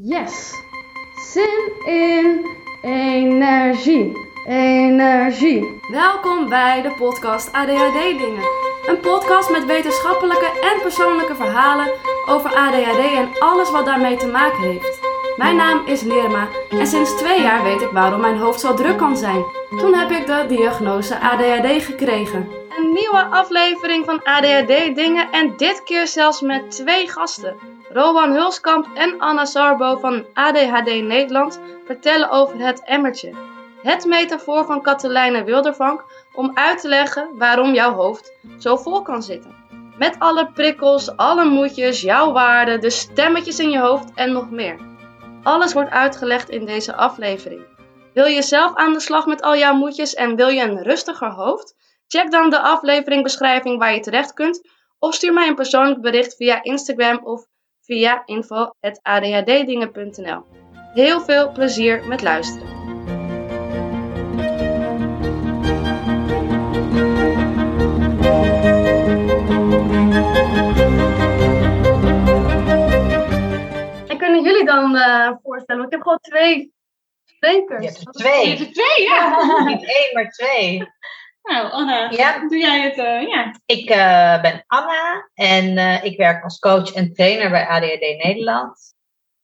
[0.00, 0.52] Yes!
[1.32, 2.46] Zin in
[2.82, 4.12] energie.
[4.48, 5.80] Energie.
[5.90, 8.42] Welkom bij de podcast ADHD Dingen.
[8.86, 11.90] Een podcast met wetenschappelijke en persoonlijke verhalen
[12.28, 15.00] over ADHD en alles wat daarmee te maken heeft.
[15.36, 18.96] Mijn naam is Nirma en sinds twee jaar weet ik waarom mijn hoofd zo druk
[18.98, 19.44] kan zijn.
[19.78, 22.48] Toen heb ik de diagnose ADHD gekregen.
[22.78, 27.80] Een nieuwe aflevering van ADHD Dingen en dit keer zelfs met twee gasten.
[27.92, 33.32] Rowan Hulskamp en Anna Sarbo van ADHD Nederland vertellen over het emmertje.
[33.82, 39.22] Het metafoor van Katelijne Wildervank om uit te leggen waarom jouw hoofd zo vol kan
[39.22, 39.54] zitten.
[39.98, 44.78] Met alle prikkels, alle moedjes, jouw waarden, de stemmetjes in je hoofd en nog meer.
[45.42, 47.64] Alles wordt uitgelegd in deze aflevering.
[48.14, 51.30] Wil je zelf aan de slag met al jouw moedjes en wil je een rustiger
[51.30, 51.74] hoofd?
[52.06, 56.62] Check dan de afleveringbeschrijving waar je terecht kunt of stuur mij een persoonlijk bericht via
[56.62, 57.46] Instagram of
[57.82, 60.44] via info.adhddingen.nl.
[60.94, 62.68] Heel veel plezier met luisteren.
[74.06, 75.84] En kunnen jullie dan uh, voorstellen?
[75.84, 76.72] Ik heb gewoon twee
[77.24, 77.84] sprekers.
[77.84, 78.42] Je hebt er twee.
[78.42, 79.36] Je hebt er twee, ja.
[79.70, 80.90] Niet één, maar twee.
[81.42, 82.38] Nou, Anna, Ja.
[82.48, 82.98] doe jij het?
[82.98, 83.54] eh, ja.
[83.66, 88.94] Ik eh, ben Anna en eh, ik werk als coach en trainer bij ADHD Nederland.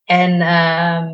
[0.04, 1.08] En ehm,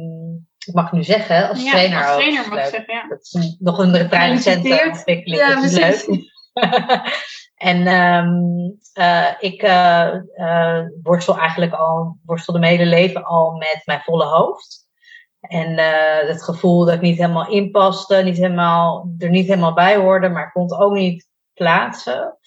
[0.66, 2.64] ik mag nu zeggen, als Ja, trainer als trainer mag ik leuk.
[2.74, 3.08] zeggen, ja.
[3.08, 5.40] Dat is nog een recente ontwikkeling.
[5.40, 6.06] Ja, dat is precies.
[6.06, 7.42] leuk.
[7.54, 9.60] en ehm, eh, ik
[11.02, 14.83] worstel eigenlijk al, worstelde mijn hele leven al met mijn volle hoofd.
[15.48, 19.96] En eh, het gevoel dat ik niet helemaal inpaste, niet helemaal, er niet helemaal bij
[19.96, 22.38] hoorde, maar kon ook niet plaatsen.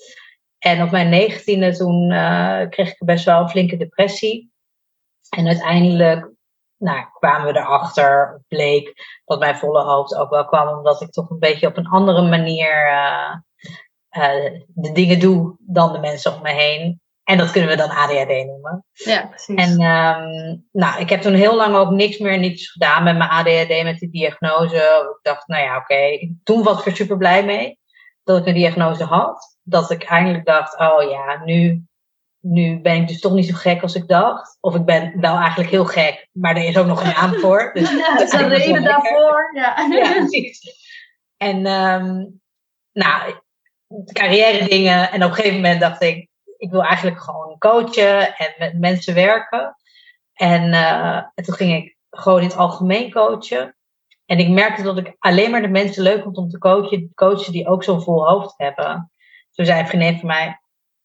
[0.58, 4.52] En op mijn negentiende toen eh, kreeg ik best wel een flinke depressie.
[5.30, 6.32] En uiteindelijk
[6.78, 8.94] nou, kwamen we erachter, bleek
[9.26, 12.22] dat mijn volle hoofd ook wel kwam, omdat ik toch een beetje op een andere
[12.22, 13.36] manier eh,
[14.68, 17.02] de dingen doe dan de mensen om me heen.
[17.28, 18.86] En dat kunnen we dan ADHD noemen.
[18.94, 19.56] Ja, precies.
[19.56, 23.30] En ehm, nou, ik heb toen heel lang ook niks meer niets gedaan met mijn
[23.30, 24.76] ADHD, met die diagnose.
[25.18, 26.34] Ik dacht, nou ja, oké.
[26.44, 27.80] Toen was ik er super blij mee
[28.24, 29.58] dat ik een diagnose had.
[29.64, 31.84] Dat ik eindelijk dacht, oh ja, nu,
[32.40, 34.58] nu ben ik dus toch niet zo gek als ik dacht.
[34.60, 37.72] Of ik ben wel eigenlijk heel gek, maar er is ook nog een naam voor.
[37.74, 39.52] Dus Ja, dat is een reden daarvoor.
[39.54, 39.88] Ja.
[39.90, 40.60] Ja, precies.
[41.38, 42.26] En ehm,
[42.92, 43.34] nou,
[44.14, 45.12] carrière dingen.
[45.12, 46.27] En op een gegeven moment dacht ik,
[46.58, 49.76] ik wil eigenlijk gewoon coachen en met mensen werken.
[50.34, 53.78] En, eh, en toen ging ik gewoon in het algemeen coachen.
[54.26, 57.52] En ik merkte dat ik alleen maar de mensen leuk vond om te coachen, coachen
[57.52, 59.12] die ook zo'n vol hoofd hebben.
[59.52, 60.60] Toen zei een vriendin van mij,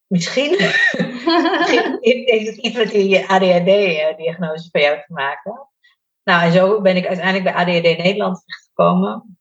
[0.07, 0.51] misschien
[2.01, 5.69] heeft het iets die ADHD-diagnose van jou te maken.
[6.25, 9.39] Nou, en zo ben ik uiteindelijk bij ADHD Nederland terechtgekomen.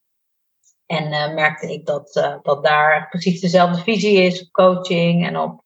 [0.86, 5.38] En eh, merkte ik dat, eh, dat daar precies dezelfde visie is op coaching en
[5.38, 5.64] op,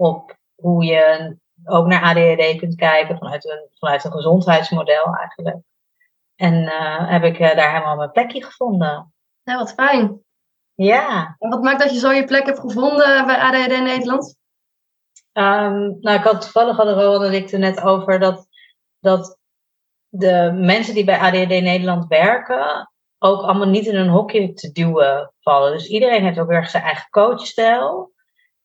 [0.00, 5.56] op hoe je ook naar ADHD kunt kijken vanuit een, vanuit een gezondheidsmodel eigenlijk.
[6.36, 9.12] En eh, heb ik eh, daar helemaal mijn plekje gevonden.
[9.42, 10.24] Ja, wat fijn.
[10.74, 14.36] Ja, En wat maakt dat je zo je plek hebt gevonden bij ADHD Nederland?
[15.32, 18.46] Ehm, nou, ik had toevallig hadden Rowan en ik er net over dat,
[19.00, 19.38] dat
[20.08, 25.32] de mensen die bij ADHD Nederland werken ook allemaal niet in een hokje te duwen
[25.40, 25.72] vallen.
[25.72, 28.12] Dus iedereen heeft ook weer zijn eigen coachstijl.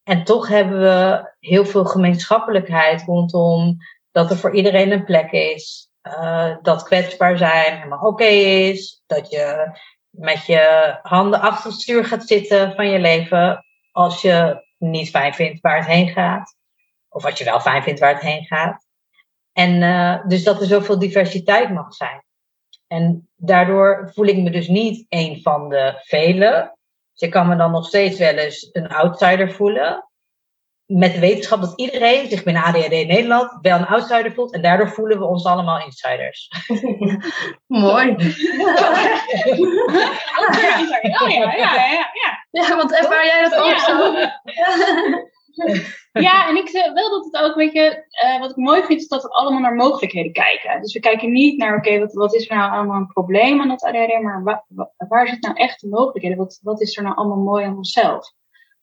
[0.06, 3.78] En toch hebben we heel veel gemeenschappelijkheid rondom
[4.12, 5.90] dat er voor iedereen een plek is.
[6.02, 9.04] eh, dat kwetsbaar zijn helemaal oké is.
[9.06, 9.78] Dat je
[10.10, 15.34] met je handen achter het stuur gaat zitten van je leven als je niet fijn
[15.34, 16.56] vindt waar het heen gaat.
[17.10, 18.86] Of als je wel fijn vindt waar het heen gaat.
[19.54, 22.24] En eh, dus dat er zoveel diversiteit mag zijn.
[22.88, 26.75] En daardoor voel ik me dus niet een van de velen.
[27.16, 30.10] Dus ik kan me dan nog steeds wel eens een outsider voelen.
[30.86, 34.54] Met de wetenschap dat iedereen zich binnen ADHD Nederland wel een outsider voelt.
[34.54, 36.50] En daardoor voelen we ons allemaal insiders.
[37.68, 38.16] Mooi.
[40.38, 42.10] Oh ja, ja, ja, ja.
[42.52, 43.80] Ja, want ervaar jij dat ook Ja.
[43.80, 44.14] zo?
[46.12, 49.08] Ja, en ik wel dat het ook, weet je, eh, wat ik mooi vind, is
[49.08, 50.82] dat we allemaal naar mogelijkheden kijken.
[50.82, 53.68] Dus we kijken niet naar, oké, wat, wat is er nou allemaal een probleem aan
[53.68, 56.38] dat ADHD, maar wa- wa- waar zit nou echt de mogelijkheden?
[56.38, 58.32] Wat, wat is er nou allemaal mooi aan onszelf?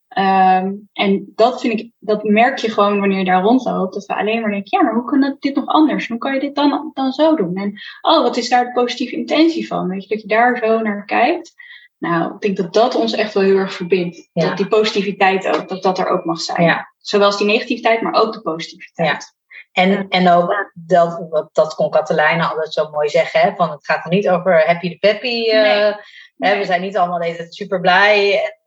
[0.09, 4.17] Ehm, en dat vind ik, dat merk je gewoon wanneer je daar rondloopt, dat we
[4.17, 6.09] alleen maar denken, ja, maar hoe kan dit nog anders?
[6.09, 7.57] Hoe kan je dit dan, dan zo doen?
[7.57, 9.89] En, oh, wat is daar de positieve intentie van?
[9.89, 11.55] Weet je, dat je daar zo naar kijkt.
[12.03, 14.29] Nou, ik denk dat dat ons echt wel heel erg verbindt.
[14.33, 14.49] Ja.
[14.49, 16.63] Dat die positiviteit ook, dat dat er ook mag zijn.
[16.63, 16.93] Ja.
[16.99, 19.35] Zowel die negativiteit, maar ook de positiviteit.
[19.73, 23.85] En, en ook, dat, dat, dat kon Katelijne altijd zo mooi zeggen, hè, van het
[23.85, 25.49] gaat er niet over happy the peppy.
[25.51, 25.83] eh, Nee.
[25.83, 25.93] hè,
[26.37, 26.59] Nee.
[26.59, 28.59] we zijn niet allemaal de tijd super blij en,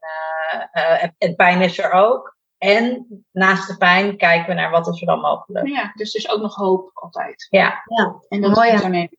[0.71, 2.37] eh, eh, en, en pijn is er ook.
[2.57, 5.67] En naast de pijn kijken we naar wat is er dan mogelijk.
[5.67, 7.47] Ja, dus er is ook nog hoop altijd.
[7.49, 8.87] Ja, Ja, En dat Mooi, is ja.
[8.87, 9.09] nee,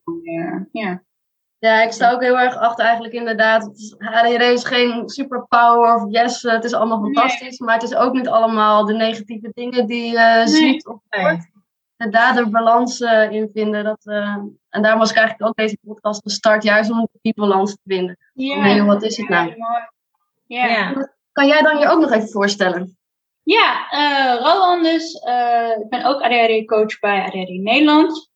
[0.71, 1.03] ja.
[1.59, 1.75] Ja.
[1.77, 3.63] Ja, ik sta ook heel erg achter eigenlijk inderdaad.
[3.63, 3.95] Het is,
[4.63, 7.13] geen superpower of yes, eh, het is allemaal Nee.
[7.13, 7.59] fantastisch.
[7.59, 10.47] Maar het is ook niet allemaal de negatieve dingen die je Nee.
[10.47, 11.49] ziet of hoort.
[11.97, 13.83] En daar de balans eh, in vinden.
[13.83, 14.35] Dat, eh,
[14.69, 18.17] en daar was ik eigenlijk ook deze podcast gestart, juist om die balans te vinden.
[18.33, 18.61] Ja.
[18.61, 19.57] Nee, wat is het Ja, nou?
[19.57, 19.81] mooi.
[20.45, 20.89] Ja, ja.
[20.89, 21.09] ja.
[21.31, 22.97] Kan jij dan je ook nog even voorstellen?
[23.89, 25.13] eh Rowan dus.
[25.13, 28.26] eh, ik ben ook ADHD-coach bij ADHD Nederland.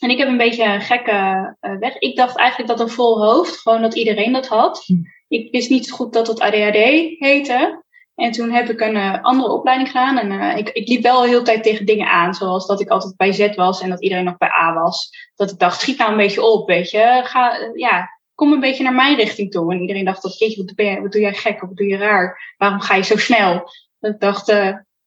[0.00, 1.98] En ik heb een beetje een gekke eh, weg.
[1.98, 4.82] Ik dacht eigenlijk dat een vol hoofd, gewoon dat iedereen dat had.
[4.86, 4.94] Hm.
[5.28, 6.76] Ik wist niet zo goed dat het ADHD
[7.18, 7.82] heette.
[8.14, 10.18] En toen heb ik een eh, andere opleiding gedaan.
[10.18, 12.34] En eh, ik, ik liep wel heel de tijd tegen dingen aan.
[12.34, 15.10] Zoals dat ik altijd bij Z was en dat iedereen nog bij A was.
[15.34, 17.20] Dat ik dacht, schiet nou een beetje op, weet je.
[17.24, 19.72] Ga, ja, kom een beetje naar mijn richting toe.
[19.72, 22.54] En iedereen dacht, jeetje, wat, ben wat doe jij gek of wat doe je raar?
[22.56, 23.70] Waarom ga je zo snel?
[23.98, 24.52] Dat ik dacht,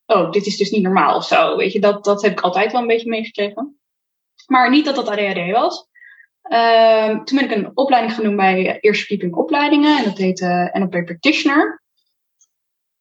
[0.06, 1.56] oh, dit is dus niet normaal of zo.
[1.56, 3.78] Weet je, dat, dat heb ik altijd wel een beetje meegekregen.
[4.48, 5.88] Maar niet dat dat ADHD was.
[6.42, 9.98] Ehm, toen ben ik een opleiding gaan doen bij Eerste Verdieping Opleidingen.
[9.98, 11.82] En dat heette NLP Practitioner.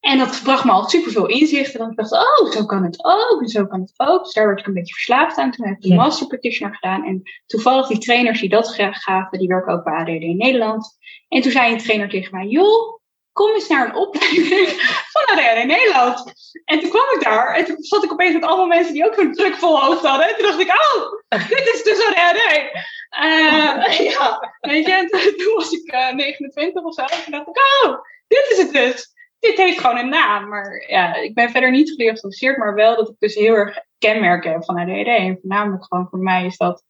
[0.01, 1.73] En dat bracht me al superveel inzicht.
[1.73, 3.41] En dan dacht ik, oh, zo kan het ook.
[3.41, 4.25] En zo kan het ook.
[4.25, 5.51] Dus daar werd ik een beetje verslaafd aan.
[5.51, 5.95] Toen heb ik de Ja.
[5.95, 7.05] Master Practitioner gedaan.
[7.05, 10.97] En toevallig die trainers die dat graag gaven, die werken ook bij ADHD in Nederland.
[11.29, 13.01] En toen zei een trainer tegen mij, joh,
[13.33, 14.69] kom eens naar een opleiding
[15.13, 16.33] van ADHD Nederland.
[16.65, 19.15] En toen kwam ik daar en toen zat ik opeens met allemaal mensen die ook
[19.15, 20.29] zo'n druk vol hoofd hadden.
[20.29, 22.41] En toen dacht ik, oh, dit is dus ADHD.
[23.09, 27.03] Eh ja, weet je, en toen, was ik eh, 29 of zo.
[27.03, 27.99] En toen dacht ik, oh,
[28.29, 29.11] dit is het dus.
[29.39, 30.49] Dit heeft gewoon een naam.
[30.49, 34.53] Maar ja, ik ben verder niet gediagnosticeerd, maar wel dat ik dus heel erg kenmerken
[34.53, 35.07] heb van ADHD.
[35.07, 36.85] En voornamelijk gewoon voor mij is dat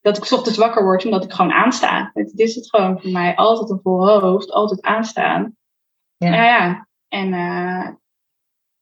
[0.00, 2.10] dat ik 's ochtends wakker word omdat ik gewoon aansta.
[2.14, 3.36] Het is het gewoon voor mij.
[3.36, 5.56] Altijd een vol hoofd, altijd aanstaan.
[6.20, 6.34] Ja.
[6.34, 6.88] Ja, ja.
[7.08, 7.88] En eh,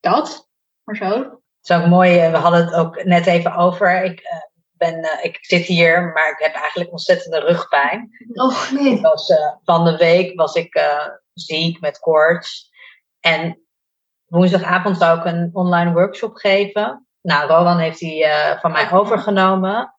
[0.01, 0.49] dat,
[0.85, 1.19] maar zo.
[1.61, 4.05] Het is ook mooi, eh, we hadden het ook net even over.
[4.05, 4.37] Ik, eh,
[4.73, 8.11] ben, ik zit hier, maar ik heb eigenlijk ontzettende rugpijn.
[8.33, 8.95] Oh nee.
[8.95, 9.33] Ik was,
[9.65, 10.81] van de week was ik
[11.33, 12.71] ziek met koorts.
[13.21, 13.61] En
[14.27, 17.07] woensdagavond zou ik een online workshop geven.
[17.21, 18.27] Nou, Rowan heeft die
[18.61, 19.95] van mij overgenomen.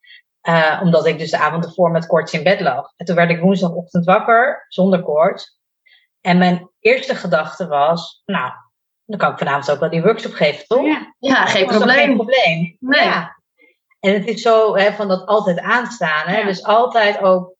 [0.82, 2.94] omdat ik dus de avond ervoor met koorts in bed lag.
[2.96, 5.59] En toen werd ik woensdagochtend wakker, zonder koorts.
[6.22, 8.52] En mijn eerste gedachte was, nou,
[9.06, 10.86] dan kan ik vanavond ook wel die workshop geven, toch?
[10.86, 12.16] Ja, Ja, geen toch geen probleem.
[12.16, 12.78] probleem.
[12.80, 13.04] Nee.
[13.04, 13.38] Ja.
[14.00, 16.28] En het is zo hè, van dat altijd aanstaan.
[16.28, 16.38] Hè?
[16.40, 16.46] Ja.
[16.46, 17.54] Dus altijd ook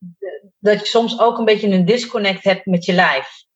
[0.60, 3.48] dat je soms ook een beetje een disconnect hebt met je lijf.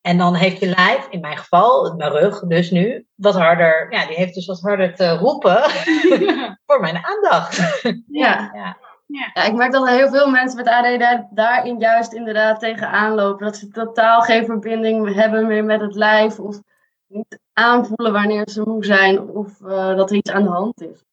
[0.00, 4.06] En dan heeft je lijf, in mijn geval, mijn rug dus nu, wat harder, ja,
[4.06, 5.62] die heeft dus wat harder te roepen
[6.66, 7.82] voor mijn aandacht.
[8.06, 8.50] Ja.
[8.54, 8.76] Ja.
[9.12, 13.44] Ja, ik merk dat heel veel mensen met ADD daarin juist inderdaad tegenaan lopen.
[13.46, 16.38] Dat ze totaal geen verbinding hebben meer met het lijf.
[16.38, 16.60] Of
[17.06, 19.20] niet aanvoelen wanneer ze moe zijn.
[19.20, 21.04] Of eh, dat er iets aan de hand is.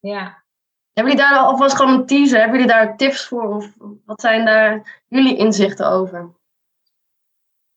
[0.00, 0.44] ja.
[0.92, 2.38] Hebben jullie daar alvast gewoon een teaser?
[2.38, 3.54] Hebben jullie daar tips voor?
[3.54, 3.72] Of
[4.04, 6.34] wat zijn daar jullie inzichten over?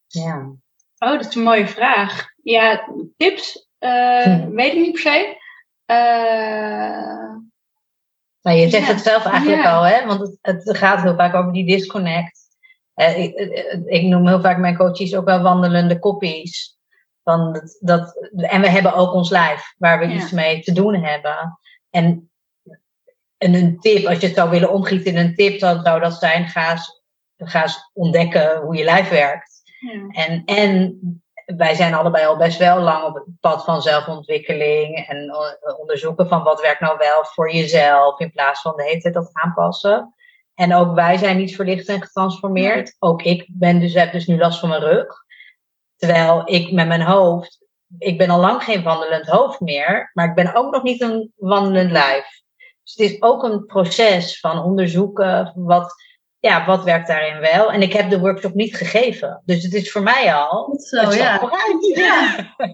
[0.08, 0.52] ja.
[0.98, 2.28] Oh, dat is een mooie vraag.
[2.44, 3.68] Ja, tips?
[3.80, 4.50] Hm.
[4.50, 5.38] Weet ik niet per se.
[5.86, 7.36] Eh,
[8.50, 8.94] Nou, je zegt Ja.
[8.94, 9.76] het zelf eigenlijk Ja.
[9.76, 10.06] al, hè?
[10.06, 12.40] want het, het gaat heel vaak over die disconnect.
[12.94, 16.78] Eh, ik, eh, ik noem heel vaak mijn coaches ook wel wandelende koppies.
[17.24, 20.14] Van dat, dat, en we hebben ook ons lijf, waar we Ja.
[20.16, 21.60] iets mee te doen hebben.
[21.90, 22.32] En,
[23.38, 26.14] en een tip, als je het zou willen omgieten in een tip, dan zou dat
[26.14, 27.04] zijn: ga eens,
[27.38, 29.62] ga eens ontdekken hoe je lijf werkt.
[30.10, 31.00] En, en
[31.58, 36.28] wij zijn allebei al best wel lang op het pad van zelfontwikkeling en eh, onderzoeken
[36.28, 40.14] van wat werkt nou wel voor jezelf in plaats van de hele tijd dat aanpassen.
[40.54, 42.96] En ook wij zijn niet verlicht en getransformeerd.
[43.00, 45.24] Ook ik ben dus, heb dus nu last van mijn rug.
[45.96, 47.66] Terwijl ik met mijn hoofd,
[47.98, 51.34] ik ben al lang geen wandelend hoofd meer, maar ik ben ook nog niet een
[51.36, 52.42] wandelend lijf.
[52.84, 55.94] Dus het is ook een proces van onderzoeken wat,
[56.40, 57.72] ja, wat werkt daarin wel.
[57.72, 59.42] En ik heb de workshop niet gegeven.
[59.46, 60.64] Dus het is voor mij al.
[60.64, 61.38] Goed zo, ja.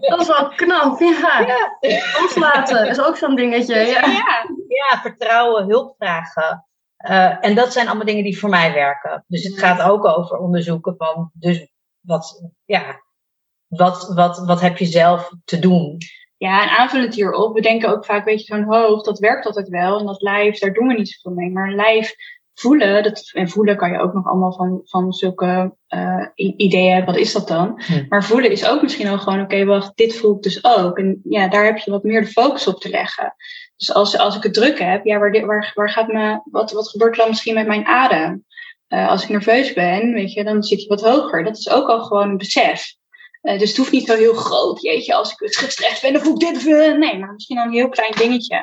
[0.00, 1.00] dat is wel knap.
[1.00, 1.40] Ja,
[1.80, 2.20] Ja.
[2.20, 3.74] loslaten is ook zo'n dingetje.
[3.74, 4.00] Ja.
[4.06, 4.46] ja.
[4.68, 6.66] ja, vertrouwen, hulp vragen.
[6.96, 9.24] Eh, en dat zijn allemaal dingen die voor mij werken.
[9.26, 11.68] Dus het gaat ook over onderzoeken van, dus
[12.00, 13.02] wat, ja,
[13.66, 15.98] wat, wat, wat heb je zelf te doen?
[16.36, 19.68] Ja, en aanvullend hierop, we denken ook vaak, weet je, zo'n hoofd, dat werkt altijd
[19.68, 19.98] wel.
[19.98, 21.50] En dat lijf, daar doen we niet zoveel mee.
[21.50, 22.14] Maar een lijf
[22.58, 25.76] voelen, dat, en voelen kan je ook nog allemaal van, van zulke
[26.36, 27.80] i- ideeën hebben, wat is dat dan?
[28.08, 30.98] Maar voelen is ook misschien al gewoon, oké, wacht, dit voel ik dus ook.
[30.98, 33.34] En ja, daar heb je wat meer de focus op te leggen.
[33.76, 36.88] Dus als, als ik het druk heb, ja, waar, waar, waar gaat me, wat, wat
[36.88, 38.44] gebeurt er dan misschien met mijn adem?
[38.88, 41.44] Uh, als ik nerveus ben, weet je, dan zit je wat hoger.
[41.44, 42.94] Dat is ook al gewoon een besef.
[43.42, 44.82] Uh, dus het hoeft niet zo heel groot.
[44.82, 47.72] Jeetje, als ik gestrest ben, dan voel ik dit uh, Nee, maar misschien al een
[47.72, 48.56] heel klein dingetje.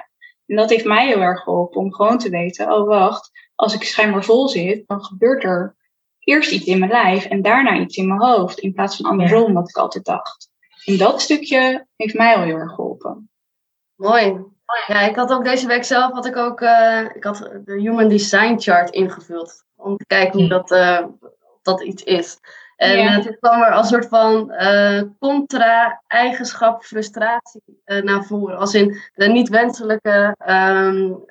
[0.46, 3.30] En dat heeft mij heel erg geholpen om gewoon te weten, oh wacht,
[3.64, 5.76] als ik schijnbaar vol zit, dan gebeurt er
[6.20, 8.60] eerst iets in mijn lijf en daarna iets in mijn hoofd.
[8.60, 10.50] In plaats van andersom, wat ik altijd dacht.
[10.86, 13.30] En dat stukje heeft mij al heel erg geholpen.
[13.96, 14.52] Mooi.
[14.88, 18.08] Ja, ik had ook deze week zelf had ik ook uh, ik had de Human
[18.08, 19.64] Design Chart ingevuld.
[19.76, 20.50] Om te kijken hoe hm.
[20.50, 21.06] dat, uh,
[21.62, 22.40] dat iets is.
[22.76, 23.22] En ja.
[23.22, 24.54] toen kwam er als soort van
[25.20, 28.58] contra-eigenschap frustratie naar voren.
[28.58, 31.26] Als in de niet-wenselijke um,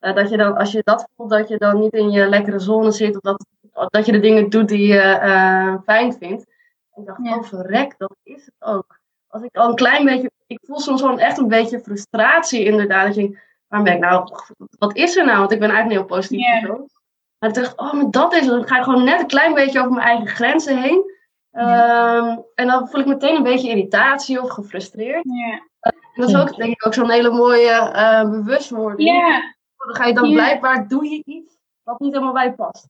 [0.00, 0.16] eigenschap.
[0.16, 2.90] dat je dan, als je dat voelt, dat je dan niet in je lekkere zone
[2.90, 3.14] zit.
[3.14, 3.46] Of dat,
[3.90, 6.46] dat je de dingen doet die je fijn vindt.
[6.94, 7.36] En ik dacht, ja.
[7.36, 8.98] oh verrek, dat is het ook.
[9.28, 13.06] Als ik al een klein beetje, ik voel soms gewoon echt een beetje frustratie inderdaad.
[13.06, 13.38] Dat je
[13.70, 14.28] waar ben ik nou,
[14.78, 15.38] wat is er nou?
[15.38, 16.60] Want ik ben eigenlijk een heel positief yeah.
[16.60, 16.88] persoon.
[17.38, 18.50] Maar ik dacht, oh, maar dat is het.
[18.50, 21.18] Dan ga ik gewoon net een klein beetje over mijn eigen grenzen heen.
[21.52, 25.24] Um, en dan voel ik meteen een beetje irritatie of gefrustreerd.
[25.24, 25.60] Yeah.
[26.14, 29.08] dat is ook, denk ik, ook zo'n hele mooie uh, bewustwording.
[29.08, 29.42] Yeah.
[29.86, 32.88] Dan ga je dan blijkbaar, doe je iets wat niet helemaal bij je past.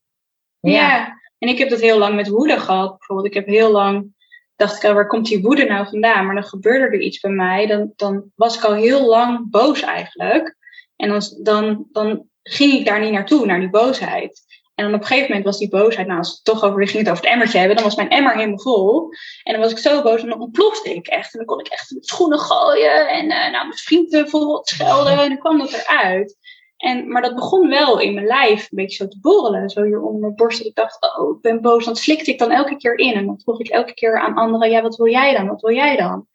[0.60, 2.98] Ja, en ik heb dat heel lang met woede gehad.
[2.98, 4.12] Bijvoorbeeld, ik heb heel lang
[4.60, 6.26] dacht ik al, waar komt die woede nou vandaan?
[6.26, 7.66] Maar dan gebeurde er iets bij mij.
[7.66, 10.56] Dan, dan was ik al heel lang boos eigenlijk.
[10.96, 14.48] En dan, dan, dan ging ik daar niet naartoe, naar die boosheid.
[14.74, 16.98] En dan op een gegeven moment was die boosheid, nou als het toch over, ging
[16.98, 19.08] het over het emmertje hebben, dan was mijn emmer helemaal vol.
[19.42, 21.32] En dan was ik zo boos en dan ontplofte ik echt.
[21.32, 25.18] En dan kon ik echt schoenen gooien en uh, nou, mijn vrienden bijvoorbeeld schelden.
[25.18, 26.36] En dan kwam dat eruit.
[26.80, 29.70] En, maar dat begon wel in mijn lijf een beetje zo te borrelen.
[29.70, 30.60] Zo hier onder mijn borst.
[30.60, 31.84] Ik dacht, oh, ik ben boos.
[31.84, 33.12] Dan slikte ik dan elke keer in.
[33.12, 35.46] En dan vroeg ik elke keer aan anderen, ja, wat wil jij dan?
[35.46, 36.28] Wat wil jij dan?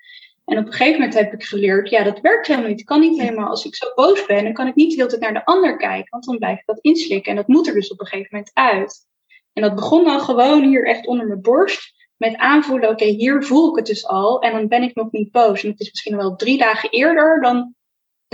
[0.46, 2.80] En op een gegeven moment heb ik geleerd, ja, dat werkt helemaal niet.
[2.80, 5.10] Ik kan niet helemaal, als ik zo boos ben, dan kan ik niet de hele
[5.10, 6.10] tijd naar de ander kijken.
[6.10, 7.30] Want dan blijf ik dat inslikken.
[7.32, 9.08] En dat moet er dus op een gegeven moment uit.
[9.54, 11.94] En dat begon dan gewoon hier echt onder mijn borst.
[12.18, 14.42] Met aanvoelen, oké, hier voel ik het dus al.
[14.42, 15.64] En dan ben ik nog niet boos.
[15.64, 17.76] En het is misschien wel drie dagen eerder dan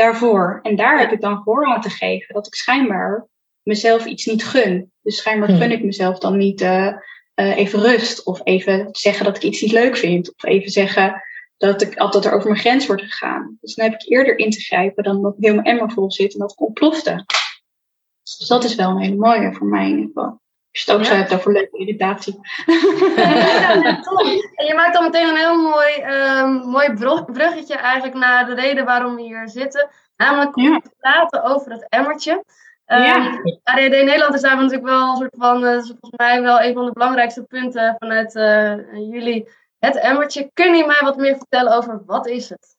[0.02, 0.60] daarvoor.
[0.62, 3.28] En daar heb ik dan gehoor aan te geven dat ik schijnbaar
[3.64, 4.92] mezelf iets niet gun.
[5.02, 5.72] Dus schijnbaar gun hmm.
[5.72, 6.88] ik mezelf dan niet uh,
[7.36, 8.24] uh, even rust.
[8.24, 10.34] Of even zeggen dat ik iets niet leuk vind.
[10.36, 11.22] Of even zeggen
[11.58, 13.58] dat ik altijd er over mijn grens wordt gegaan.
[13.62, 16.12] Dus dan heb ik eerder in te grijpen dan dat ik heel mijn emmer vol
[16.12, 17.26] zit en dat ik ontplofte.
[18.24, 20.41] Dus dat is wel een hele mooie voor mij in ieder geval.
[20.72, 22.40] Als je het ook zo hebt over leuke irritatie.
[22.66, 23.72] Ja,
[24.56, 26.94] en je maakt dan meteen een heel mooi, um, mooi
[27.26, 29.90] bruggetje eigenlijk naar de reden waarom we hier zitten.
[30.16, 32.44] Namelijk om te praten over het emmertje.
[32.86, 33.42] Um, ja.
[33.64, 36.86] ADD Nederland is daar natuurlijk wel een soort van, uh, volgens mij wel een van
[36.86, 38.76] de belangrijkste punten vanuit uh,
[39.12, 39.50] jullie.
[39.80, 40.50] Het emmertje.
[40.54, 42.76] Kun je mij wat meer vertellen over wat is het?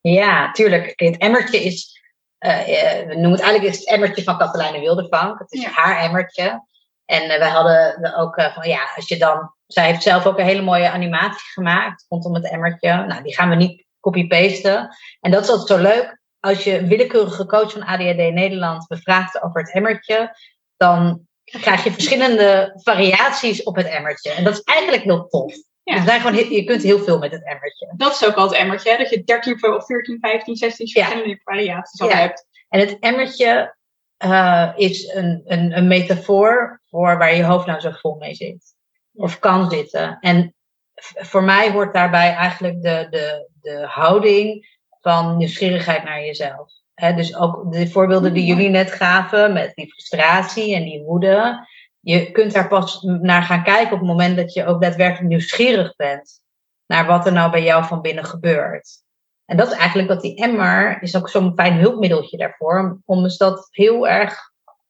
[0.00, 0.92] Ja, tuurlijk.
[0.96, 2.00] Het emmertje is,
[2.40, 2.64] uh,
[3.06, 5.38] we noemen het eigenlijk het emmertje van Katelijne Wildervank.
[5.38, 6.68] Het is haar emmertje.
[7.10, 9.54] En uh, we hadden ook uh, van ja, als je dan.
[9.66, 13.04] Zij heeft zelf ook een hele mooie animatie gemaakt rondom het emmertje.
[13.06, 14.96] Nou, die gaan we niet copy-pasten.
[15.20, 16.20] En dat is altijd zo leuk.
[16.40, 20.36] Als je willekeurige coach van ADHD Nederland bevraagt over het emmertje,
[20.76, 24.30] dan krijg je verschillende variaties op het emmertje.
[24.30, 25.54] En dat is eigenlijk heel tof.
[25.82, 26.04] Ja.
[26.04, 27.92] Dus gewoon, je kunt heel veel met het emmertje.
[27.96, 28.96] Dat is ook al het emmertje, hè?
[28.96, 32.16] dat je 13 of 14, 15, 16 verschillende variaties al ja.
[32.16, 32.46] hebt.
[32.68, 33.78] En het emmertje
[34.24, 38.74] uh, is een, een, een metafoor voor waar je hoofd nou zo vol mee zit.
[39.14, 40.18] Of kan zitten.
[40.20, 40.54] En
[41.02, 46.72] voor mij hoort daarbij eigenlijk de, de, de houding van nieuwsgierigheid naar jezelf.
[46.94, 51.68] dus ook de voorbeelden die jullie net gaven met die frustratie en die woede.
[52.00, 55.96] Je kunt daar pas naar gaan kijken op het moment dat je ook daadwerkelijk nieuwsgierig
[55.96, 56.42] bent
[56.86, 59.02] naar wat er nou bij jou van binnen gebeurt.
[59.50, 63.00] En dat is eigenlijk wat die emmer is ook zo'n fijn hulpmiddeltje daarvoor.
[63.04, 64.38] Om dus dat heel erg,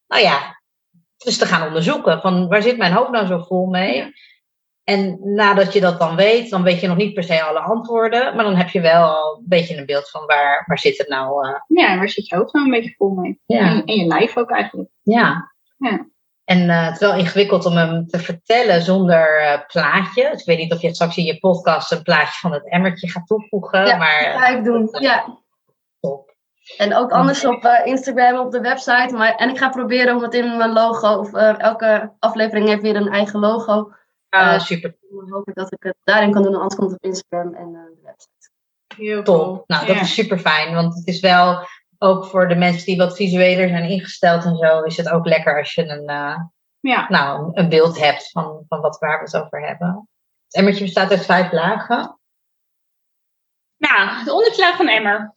[0.06, 0.60] nou ja,
[1.16, 2.20] dus te gaan onderzoeken.
[2.20, 4.12] Van waar zit mijn hoofd nou zo vol mee?
[4.84, 8.36] En nadat je dat dan weet, dan weet je nog niet per se alle antwoorden.
[8.36, 11.48] Maar dan heb je wel een beetje een beeld van waar, waar zit het nou.
[11.48, 11.54] Uh...
[11.66, 13.40] Ja, waar zit je hoofd nou een beetje vol mee?
[13.46, 13.58] Ja.
[13.58, 14.90] En, en je lijf ook eigenlijk.
[15.02, 15.52] Ja.
[15.76, 16.06] ja.
[16.50, 20.30] En uh, het is wel ingewikkeld om hem te vertellen zonder uh, plaatje.
[20.30, 23.10] Dus ik weet niet of je straks in je podcast een plaatje van het emmertje
[23.10, 23.86] gaat toevoegen.
[23.86, 24.88] Ja, maar, dat ga ik doen.
[25.00, 25.38] Ja.
[26.00, 26.34] Top.
[26.76, 29.14] En ook anders op uh, Instagram, op de website.
[29.16, 32.96] Maar, en ik ga proberen om het in mijn logo, of elke aflevering heeft weer
[32.96, 33.92] een eigen logo.
[34.28, 34.96] Ah, super.
[35.10, 37.72] Dan hoop ik dat ik het daarin kan doen, anders komt het op Instagram en
[37.72, 38.50] de website.
[38.96, 39.44] Heel Top.
[39.44, 39.64] Cool.
[39.66, 41.66] Nou, dat is super fijn, want het is wel
[42.02, 45.58] ook voor de mensen die wat visueler zijn ingesteld en zo, is het ook lekker
[45.58, 46.36] als je een, uh,
[46.80, 47.06] ja.
[47.08, 50.08] nou, een beeld hebt van, van wat, waar we het over hebben.
[50.44, 52.18] Het emmertje bestaat uit vijf lagen.
[53.76, 55.34] Nou, de onderste laag van emmer.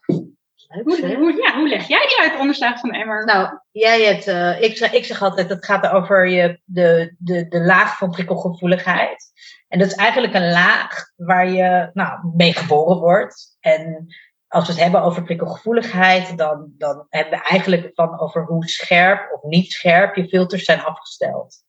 [0.83, 3.25] Hoe, hoe, ja, hoe leg jij die uit onderslagen van de emmer?
[3.25, 7.47] Nou, jij hebt, uh, ik, zeg, ik zeg altijd, het gaat over je, de, de,
[7.47, 9.31] de laag van prikkelgevoeligheid.
[9.67, 13.57] En dat is eigenlijk een laag waar je nou, mee geboren wordt.
[13.59, 14.07] En
[14.53, 19.31] als we het hebben over prikkelgevoeligheid, dan, dan hebben we eigenlijk van over hoe scherp
[19.31, 21.63] of niet scherp je filters zijn afgesteld.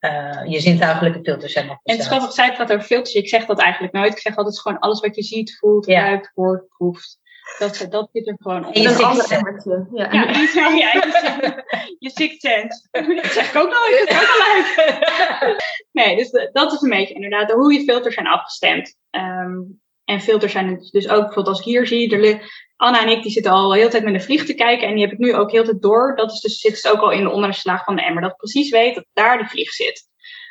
[0.00, 1.86] Uh, je zintuigelijke filters zijn afgesteld.
[1.86, 3.14] En het is grappig, zij gaat over filters.
[3.14, 4.12] Ik zeg dat eigenlijk nooit.
[4.12, 6.00] Ik zeg altijd gewoon alles wat je ziet, voelt, ja.
[6.00, 7.18] ruikt, hoort, proeft.
[7.58, 8.74] Dat, dat zit er gewoon op.
[8.74, 9.86] En je sixth emmertje.
[9.92, 10.22] Ja, ja,
[10.54, 11.64] ja, ja je,
[11.98, 12.88] je sixth sense.
[13.22, 14.08] Dat zeg ik ook nooit.
[14.08, 15.56] Dat is ook al uit.
[15.92, 18.96] Nee, dus dat is een beetje inderdaad hoe je filters zijn afgestemd.
[19.10, 19.79] Um,
[20.10, 23.32] en filters zijn dus ook, bijvoorbeeld als ik hier zie, er, Anna en ik die
[23.32, 24.88] zitten al de hele tijd met een vlieg te kijken.
[24.88, 26.16] En die heb ik nu ook heel tijd door.
[26.16, 28.22] Dat is dus, zit dus ook al in de onderste laag van de emmer.
[28.22, 30.08] Dat ik precies weet dat daar die vlieg zit.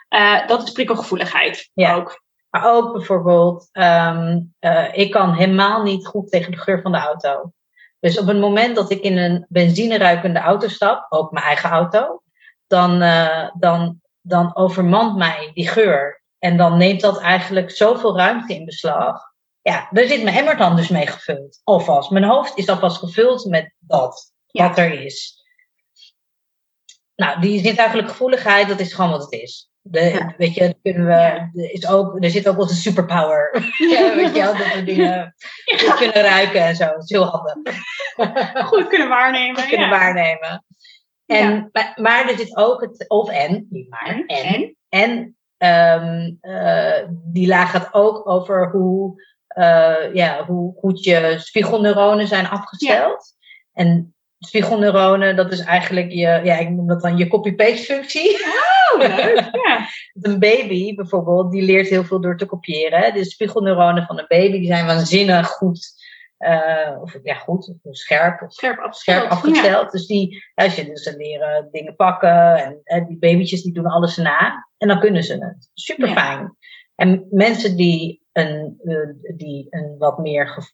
[0.10, 1.96] Uh, dat is prikkelgevoeligheid ja.
[1.96, 2.22] ook.
[2.50, 6.98] Maar ook bijvoorbeeld, um, uh, ik kan helemaal niet goed tegen de geur van de
[6.98, 7.52] auto.
[8.00, 12.22] Dus op het moment dat ik in een benzineruikende auto stap, ook mijn eigen auto,
[12.68, 16.24] dan, uh, dan, dan overmand mij die geur.
[16.40, 19.29] En dan neemt dat eigenlijk zoveel ruimte in beslag.
[19.70, 21.62] Ja, daar zit mijn emmer dan dus mee gevuld.
[21.64, 22.10] Alvast.
[22.10, 24.68] Mijn hoofd is alvast gevuld met dat, Ja.
[24.68, 25.44] wat er is.
[27.16, 29.70] Nou, die zintuigelijke gevoeligheid, dat is gewoon wat het is.
[29.82, 30.34] De, Ja.
[30.38, 33.52] Weet je, kunnen we, er, is ook, er zit ook onze superpower.
[33.94, 35.36] ja, weet je dat we dingen
[35.66, 36.86] goed kunnen ruiken en zo.
[36.86, 37.76] Dat is heel handig.
[38.68, 39.62] Goed kunnen waarnemen.
[39.62, 40.66] Goed kunnen waarnemen.
[41.26, 44.76] En, maar, maar er zit ook het, of en, niet maar, en.
[44.90, 45.38] En?
[45.58, 52.48] En eh, die laag gaat ook over hoe, eh, ja, hoe goed je spiegelneuronen zijn
[52.48, 53.38] afgesteld.
[53.74, 58.40] En spiegelneuronen, dat is eigenlijk je, ja, ik noem dat dan je copy-paste functie.
[58.94, 59.50] Oh, leuk.
[59.66, 59.88] Ja.
[60.22, 63.14] Een baby bijvoorbeeld, die leert heel veel door te kopiëren.
[63.14, 65.92] De spiegelneuronen van een baby die zijn waanzinnig goed,
[66.38, 68.96] eh, of ja goed, scherp, of Scherp afgesteld.
[68.96, 69.92] scherp afgesteld.
[69.92, 73.86] Dus die, als je, dus ze leren dingen pakken en, en die babytjes die doen
[73.86, 74.68] alles na.
[74.78, 75.70] En dan kunnen ze het.
[75.74, 76.58] Super fijn.
[76.96, 80.74] En mensen die een, eh, die een wat meer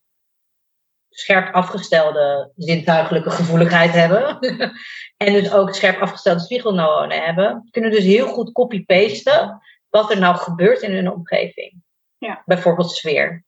[1.09, 4.39] scherp afgestelde zintuigelijke gevoeligheid hebben.
[5.17, 7.67] en dus ook scherp afgestelde spiegelneuronen hebben.
[7.71, 11.83] Kunnen dus heel goed copy-pasten wat er nou gebeurt in hun omgeving.
[12.17, 12.41] Ja.
[12.45, 13.43] Bijvoorbeeld sfeer.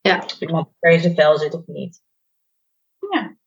[0.00, 0.22] Ja.
[0.24, 2.02] Of iemand er in zijn vel zit of niet.
[3.10, 3.38] Ja.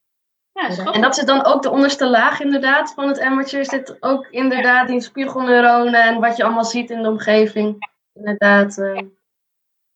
[0.52, 3.60] Ja, is En dat zit dan ook de onderste laag inderdaad van het emmertje.
[3.60, 7.92] Is dit ook inderdaad die spiegelneuronen en wat je allemaal ziet in de omgeving.
[8.14, 8.78] Inderdaad.
[8.78, 9.02] eh,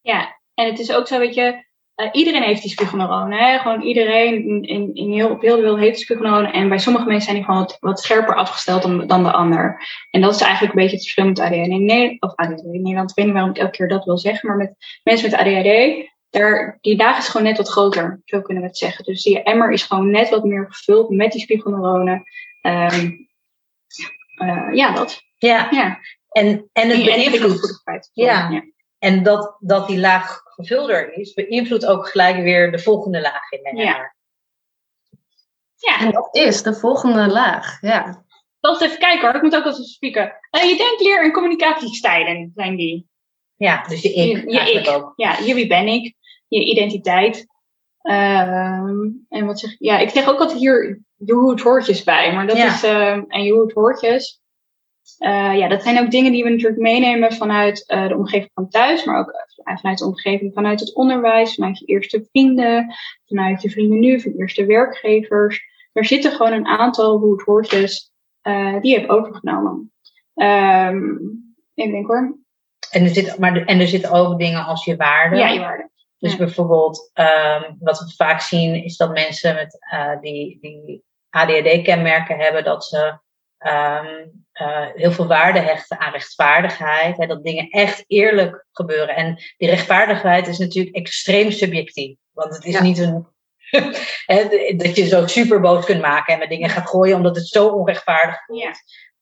[0.08, 1.66] Ja, en het is ook zo, weet je,
[1.96, 3.38] eh, iedereen heeft die spiegelneuronen.
[3.38, 3.58] Hè?
[3.58, 6.54] Gewoon iedereen in, in, in heel, op heel de wereld heeft die spiegelneuronen.
[6.54, 9.82] En bij sommige mensen zijn die gewoon wat, wat scherper afgesteld dan, dan de ander.
[10.12, 11.68] En dat is eigenlijk een beetje het verschil met ADHD.
[11.68, 14.18] In Nederland, of ADHD in Nederland, ik weet niet waarom ik elke keer dat wil
[14.18, 14.48] zeggen.
[14.50, 18.22] Maar met mensen met ADHD, daar, die laag is gewoon net wat groter.
[18.26, 19.06] Zo kunnen we het zeggen.
[19.06, 22.24] Dus die emmer is gewoon net wat meer gevuld met die spiegelneuronen.
[22.62, 23.12] Ehm,
[24.36, 25.22] eh, ja, dat.
[25.38, 26.00] Ja, Ja.
[26.30, 27.84] en, en het beïnvloedt.
[28.14, 28.50] Ja.
[28.50, 28.64] ja.
[29.00, 33.62] En dat, dat die laag gevulder is, beïnvloedt ook gelijk weer de volgende laag in
[33.62, 33.84] mijn Ja.
[33.94, 34.16] emmer.
[35.76, 36.00] Ja.
[36.00, 37.82] en dat is de volgende laag.
[37.82, 38.26] Ja.
[38.60, 40.34] Laten we even kijken hoor, ik moet ook even spieken.
[40.52, 43.08] Uh, je denkleer en communicatiestijlen zijn die.
[43.56, 44.88] Ja, dus je ik je, ik.
[44.90, 45.14] ook.
[45.16, 46.16] Ja, je wie ben ik,
[46.48, 47.46] je identiteit.
[48.02, 49.78] Ehm, en wat zeg ik?
[49.80, 52.34] Ja, ik zeg ook altijd hier je hoe het hoortjes bij.
[52.34, 52.74] Maar dat Ja.
[52.74, 54.42] is, ehm, en je hoe het hoortjes.
[55.18, 58.70] Eh, ja, dat zijn ook dingen die we natuurlijk meenemen vanuit eh, de omgeving van
[58.70, 59.30] thuis, maar ook
[59.64, 64.22] eh, vanuit de omgeving vanuit het onderwijs, vanuit je eerste vrienden, vanuit je vrienden nu,
[64.22, 65.62] van je eerste werkgevers.
[65.94, 68.12] Er zitten gewoon een aantal hoe het hoortjes
[68.82, 69.92] die je hebt overgenomen.
[70.34, 70.98] Ehm
[71.74, 72.38] ik denk hoor.
[72.92, 75.38] En er, zit, maar, en er zitten ook dingen als je waarde.
[75.38, 75.90] Ja, je waarde.
[76.18, 76.38] Dus Ja.
[76.38, 79.80] bijvoorbeeld, ehm, wat we vaak zien, is dat mensen met
[80.22, 83.20] die, die ADHD-kenmerken hebben, dat ze
[83.58, 87.18] ehm, eh, heel veel waarde hechten aan rechtvaardigheid.
[87.18, 89.16] Hè, dat dingen echt eerlijk gebeuren.
[89.16, 92.18] En die rechtvaardigheid is natuurlijk extreem subjectief.
[92.32, 92.82] Want het is Ja.
[92.82, 93.28] niet een.
[94.26, 97.48] hè, dat je zo super boos kunt maken en met dingen gaat gooien omdat het
[97.48, 98.62] zo onrechtvaardig voelt.
[98.62, 98.72] Ja.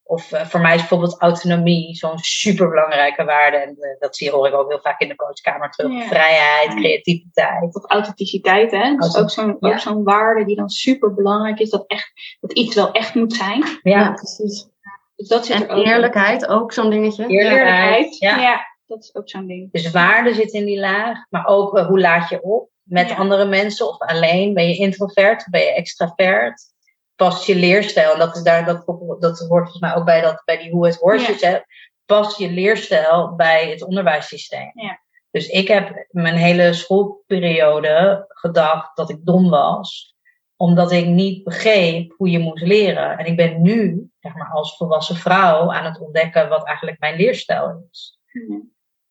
[0.08, 3.58] Of eh, voor mij is bijvoorbeeld autonomie zo'n super belangrijke waarde.
[3.58, 5.92] En eh, dat zie hoor ik ook heel vaak in de coachkamer terug.
[5.92, 6.08] Ja.
[6.08, 6.76] Vrijheid, Ja.
[6.80, 7.76] creativiteit.
[7.76, 8.96] Of authenticiteit, hè?
[8.96, 9.70] Dat is ook zo'n Ja.
[9.72, 11.70] ook zo'n waarde die dan super belangrijk is.
[11.70, 13.60] Dat, echt, dat iets wel echt moet zijn.
[13.82, 14.68] Ja, Ja, precies.
[15.16, 15.92] Dus dat zit En er ook in.
[15.92, 17.28] eerlijkheid, ook zo'n dingetje.
[17.28, 17.58] Eerlijkheid.
[17.60, 18.18] Eerlijkheid.
[18.18, 18.38] Ja.
[18.42, 18.66] Ja.
[18.88, 19.72] dat is ook zo'n ding.
[19.72, 21.18] dus waarde zit in die laag.
[21.30, 23.16] Maar ook eh, hoe laat je op met Ja.
[23.16, 24.54] andere mensen of alleen.
[24.54, 26.74] Ben je introvert of ben je extravert?
[27.16, 28.86] Past je leerstijl, en dat, is daar, dat,
[29.20, 31.58] dat hoort volgens mij ook bij, dat, bij die hoe het hoortjes hè,
[32.06, 34.72] Past je leerstijl bij het onderwijssysteem?
[34.74, 35.00] Ja.
[35.32, 40.16] Dus ik heb mijn hele schoolperiode gedacht dat ik dom was.
[40.58, 43.18] omdat ik niet begreep hoe je moest leren.
[43.18, 47.16] En ik ben nu, zeg maar, als volwassen vrouw aan het ontdekken wat eigenlijk mijn
[47.16, 48.20] leerstijl is.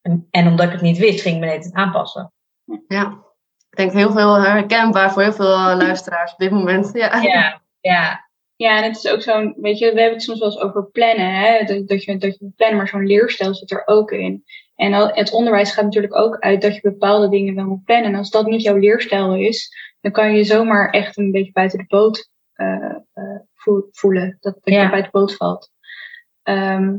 [0.01, 2.33] En, en omdat ik het niet wist, ging ik me net het aanpassen.
[2.89, 3.19] Ja,
[3.71, 6.91] ik denk heel veel herkenbaar voor heel veel luisteraars op dit moment.
[6.93, 10.39] Ja, Ja, ja, Ja, en het is ook zo'n, weet je, we hebben het soms
[10.39, 11.65] wel eens over plannen, hè?
[11.65, 14.45] Dat, dat, je, dat je moet plannen, maar zo'n leerstijl zit er ook in.
[14.75, 18.13] En het onderwijs gaat natuurlijk ook uit dat je bepaalde dingen wel moet plannen.
[18.13, 19.71] En als dat niet jouw leerstijl is,
[20.01, 24.37] dan kan je zomaar echt een beetje buiten de boot eh, eh, voel- voelen.
[24.41, 24.83] Dat, dat Ja.
[24.83, 25.71] je buiten de boot valt.
[26.43, 26.97] Ehm,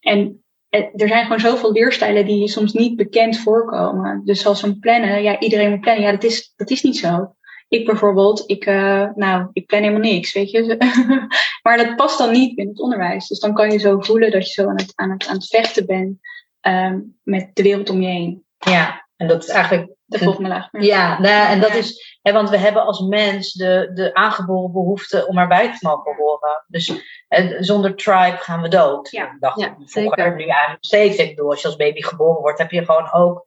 [0.00, 4.22] en er zijn gewoon zoveel leerstijlen die soms niet bekend voorkomen.
[4.24, 6.04] Dus zoals een plannen, ja, iedereen moet plannen.
[6.04, 7.34] Ja, dat is, dat is niet zo.
[7.70, 10.76] Ik bijvoorbeeld, ik, eh, nou, ik plan helemaal niks, weet je.
[11.62, 13.26] maar dat past dan niet binnen het onderwijs.
[13.28, 15.46] Dus dan kan je zo voelen dat je zo aan het, aan het, aan het
[15.46, 16.18] vechten bent
[16.60, 18.44] ehm, met de wereld om je heen.
[18.58, 19.08] ja.
[19.16, 20.68] En dat is eigenlijk De volgende laag.
[20.70, 21.76] Ja, nou, ja, en dat Ja.
[21.76, 26.14] is, hè, want we hebben als mens de, de aangeboren behoefte om erbij te mogen
[26.16, 26.64] horen.
[26.66, 26.92] Dus
[27.28, 29.10] hè, zonder tribe gaan we dood.
[29.10, 29.24] Ja.
[29.24, 30.36] Ik dacht Ja, vroeger, zeker.
[30.36, 31.16] nu eigenlijk steeds.
[31.16, 33.44] Ik bedoel, als je als baby geboren wordt, heb je gewoon ook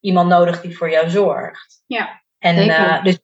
[0.00, 1.82] iemand nodig die voor jou zorgt.
[1.86, 2.22] Ja.
[2.38, 3.18] En eh, dus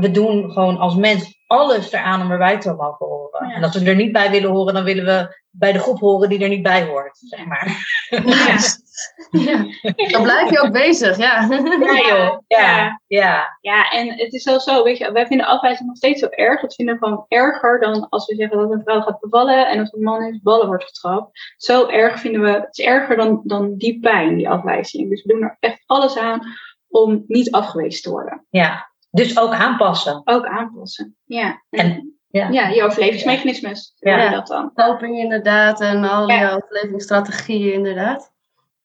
[0.00, 3.48] we doen gewoon als mens alles eraan om erbij te mogen horen.
[3.48, 3.54] Ja.
[3.54, 6.28] En als we er niet bij willen horen, dan willen we bij de groep horen
[6.28, 7.18] die er niet bij hoort.
[7.18, 7.86] Zeg maar.
[8.08, 8.56] Ja.
[9.30, 9.66] Ja.
[10.08, 11.48] Dan blijf je ook bezig, ja.
[11.80, 12.38] Ja, joh.
[12.46, 13.58] Ja, ja.
[13.60, 16.60] Ja, en het is wel zo, weet je, wij vinden afwijzing nog steeds zo erg.
[16.60, 19.78] Dat vinden we gewoon erger dan als we zeggen dat een vrouw gaat bevallen en
[19.78, 21.54] als een man in zijn ballen wordt getrapt.
[21.56, 25.10] Zo erg vinden we, het is erger dan, dan die pijn, die afwijzing.
[25.10, 26.40] Dus we doen er echt alles aan
[26.88, 28.46] om niet afgewezen te worden.
[28.50, 28.94] ja.
[29.10, 30.22] Dus ook aanpassen.
[30.24, 31.16] Ook aanpassen.
[31.24, 31.62] Ja.
[31.70, 32.48] En- ja.
[32.48, 33.94] ja, je overlevingsmechanismes.
[33.98, 34.22] Ja.
[34.22, 34.30] Ja.
[34.30, 34.72] dat dan.
[34.74, 36.40] Coping inderdaad en al Ja.
[36.40, 38.32] je overlevingsstrategieën inderdaad.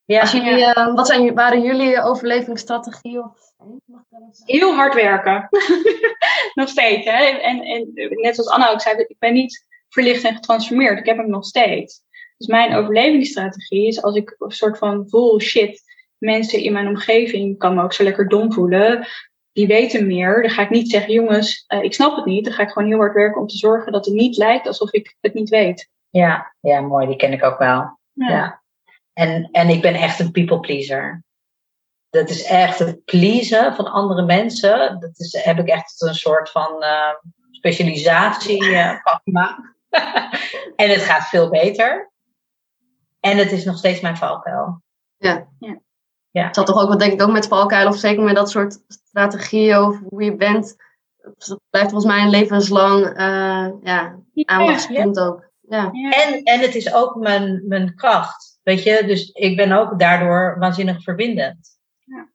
[0.05, 0.19] Ja.
[0.21, 3.19] Als jullie, eh, wat zijn, waren jullie overlevingsstrategieën?
[3.23, 4.55] Of, mag ik dat zeggen?
[4.59, 5.47] Heel hard werken.
[6.53, 7.05] nog steeds.
[7.05, 7.23] Hè?
[7.23, 10.99] En, en net zoals Anna ook zei, ik ben niet verlicht en getransformeerd.
[10.99, 12.01] Ik heb hem nog steeds.
[12.37, 15.81] Dus mijn overlevingsstrategie is als ik een soort van voel, shit,
[16.17, 19.07] mensen in mijn omgeving kan me ook zo lekker dom voelen.
[19.53, 20.41] Die weten meer.
[20.41, 22.45] Dan ga ik niet zeggen, jongens, eh, ik snap het niet.
[22.45, 24.91] Dan ga ik gewoon heel hard werken om te zorgen dat het niet lijkt alsof
[24.91, 25.89] ik het niet weet.
[26.09, 27.99] Ja, ja, mooi, die ken ik ook wel.
[28.13, 28.61] Ja.
[29.13, 31.23] En, en ik ben echt een people pleaser.
[32.09, 34.99] Dat is echt het pleasen van andere mensen.
[34.99, 37.15] Dat is, heb ik echt een soort van eh,
[37.51, 38.95] specialisatie eh,
[40.75, 42.11] en het gaat veel beter.
[43.19, 44.81] En het is nog steeds mijn valkuil.
[46.31, 48.79] Het zal toch ook wel denk ik ook met valkuilen of zeker met dat soort
[48.87, 50.75] strategieën over hoe je bent.
[51.37, 54.15] Dat blijft volgens mij een levenslang eh, ja,
[54.45, 55.49] aandachtspunt ook.
[55.61, 55.89] Ja.
[55.91, 56.11] Ja.
[56.11, 58.59] En, en het is ook mijn, mijn kracht.
[58.63, 61.79] Weet je, dus ik ben ook daardoor waanzinnig verbindend.
[62.03, 62.29] Ja.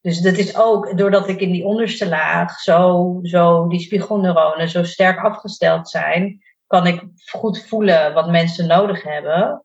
[0.00, 4.84] Dus dat is ook doordat ik in die onderste laag zo, zo die spiegelneuronen zo
[4.84, 9.64] sterk afgesteld zijn, kan ik goed voelen wat mensen nodig hebben.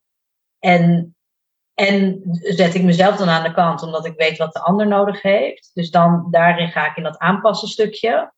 [0.60, 1.16] En,
[1.88, 5.22] en zet ik mezelf dan aan de kant, omdat ik weet wat de ander nodig
[5.22, 5.72] heeft.
[5.74, 8.34] Dus dan daarin ga ik in dat aanpassen stukje.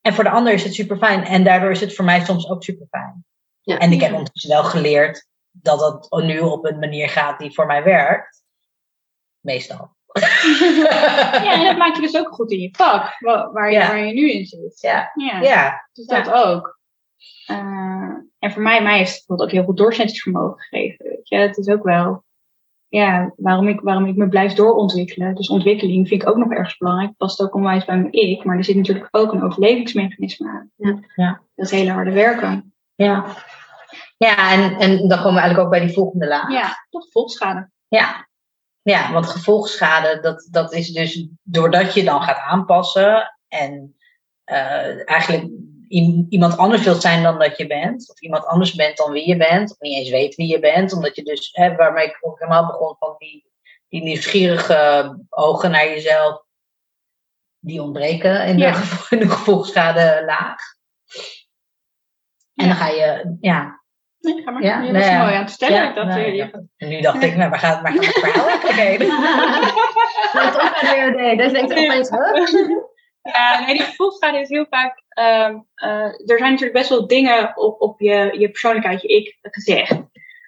[0.00, 1.24] En voor de ander is het super fijn.
[1.24, 3.24] En daardoor is het voor mij soms ook super fijn.
[3.60, 3.78] Ja.
[3.78, 7.66] En ik heb ondertussen wel geleerd dat dat nu op een manier gaat die voor
[7.66, 8.42] mij werkt.
[9.40, 9.94] Meestal.
[10.12, 13.86] Ja, en dat maakt je dus ook goed in je vak, wa- waar je, Ja.
[13.88, 14.80] waar je nu in zit.
[14.80, 15.10] Ja.
[15.14, 15.88] Ja, ja.
[15.92, 16.78] dus dat ook.
[18.38, 21.04] En voor mij, mij heeft het bijvoorbeeld ook heel veel doorzettingsvermogen gegeven.
[21.04, 21.36] Weet je?
[21.36, 22.24] Het is ook wel
[22.88, 25.34] ja, waarom, ik, waarom ik me blijf doorontwikkelen.
[25.34, 27.16] Dus ontwikkeling vind ik ook nog erg belangrijk.
[27.16, 28.44] Past ook onwijs bij mijn ik.
[28.44, 30.70] Maar er zit natuurlijk ook een overlevingsmechanisme aan.
[30.76, 30.98] Ja.
[31.14, 31.40] Ja.
[31.54, 32.74] Dat hele harde werken.
[32.94, 33.24] Ja,
[34.16, 36.52] ja en, en dan komen we eigenlijk ook bij die volgende laag.
[36.52, 37.70] Ja, toch volschade.
[37.88, 38.28] Ja,
[38.82, 43.96] ja want gevolgschade, dat, dat is dus doordat je dan gaat aanpassen en
[44.44, 45.48] eh, eigenlijk
[46.28, 49.36] iemand anders wilt zijn dan dat je bent, of iemand anders bent dan wie je
[49.36, 52.38] bent, of niet eens weet wie je bent, omdat je dus, hè, waarmee ik ook
[52.38, 53.50] helemaal begon van die,
[53.88, 56.44] die nieuwsgierige ogen naar jezelf,
[57.58, 58.70] die ontbreken in, Ja.
[58.70, 60.60] de, gevo- de gevolgschade laag.
[62.54, 63.84] En dan ga je, ja,
[64.18, 64.62] Nee, ga maar.
[64.62, 65.22] Ja, je nou was ja.
[65.22, 65.58] mooi aan het.
[65.58, 68.18] Ja, ik nou, eh, je- En nu dacht ik, nou, waar gaat, waar gaat het
[68.18, 68.98] verhaal eigenlijk heen?
[70.42, 71.38] Net ook DRD.
[71.38, 72.78] Dus je denkt opeens, huh?
[73.32, 75.04] Ja, nee, die gevoelsschade is heel vaak.
[75.08, 79.38] ehm, eh, er zijn natuurlijk best wel dingen op, op je, je persoonlijkheid, je ik,
[79.42, 80.02] gezegd.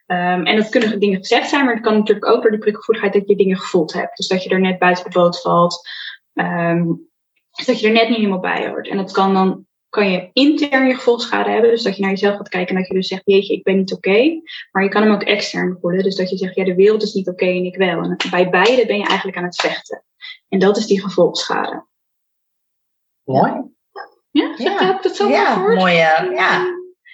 [0.06, 3.14] Ehm, en dat kunnen dingen gezegd zijn, maar het kan natuurlijk ook door die prikkelvoedigheid
[3.14, 4.16] dat je dingen gevoeld hebt.
[4.16, 5.88] Dus dat je er net buiten de boot valt.
[7.56, 8.88] dus dat je er net niet helemaal bij hoort.
[8.88, 11.70] En dat kan dan kan je intern je gevoelsschade hebben.
[11.70, 13.76] Dus dat je naar jezelf gaat kijken en dat je dus zegt, jeetje, ik ben
[13.76, 14.40] niet oké.
[14.70, 16.02] Maar je kan hem ook extern voelen.
[16.02, 18.02] Dus dat je zegt, ja, de wereld is niet oké en ik wel.
[18.02, 20.04] En bij beide ben je eigenlijk aan het vechten.
[20.48, 21.86] En dat is die gevolgschade.
[23.32, 23.52] Mooi.
[24.30, 24.86] Ja, Ja.
[24.86, 25.52] heb ik dat zo ja, ja.
[25.52, 25.74] gehoord?
[25.74, 26.22] mooie, ja,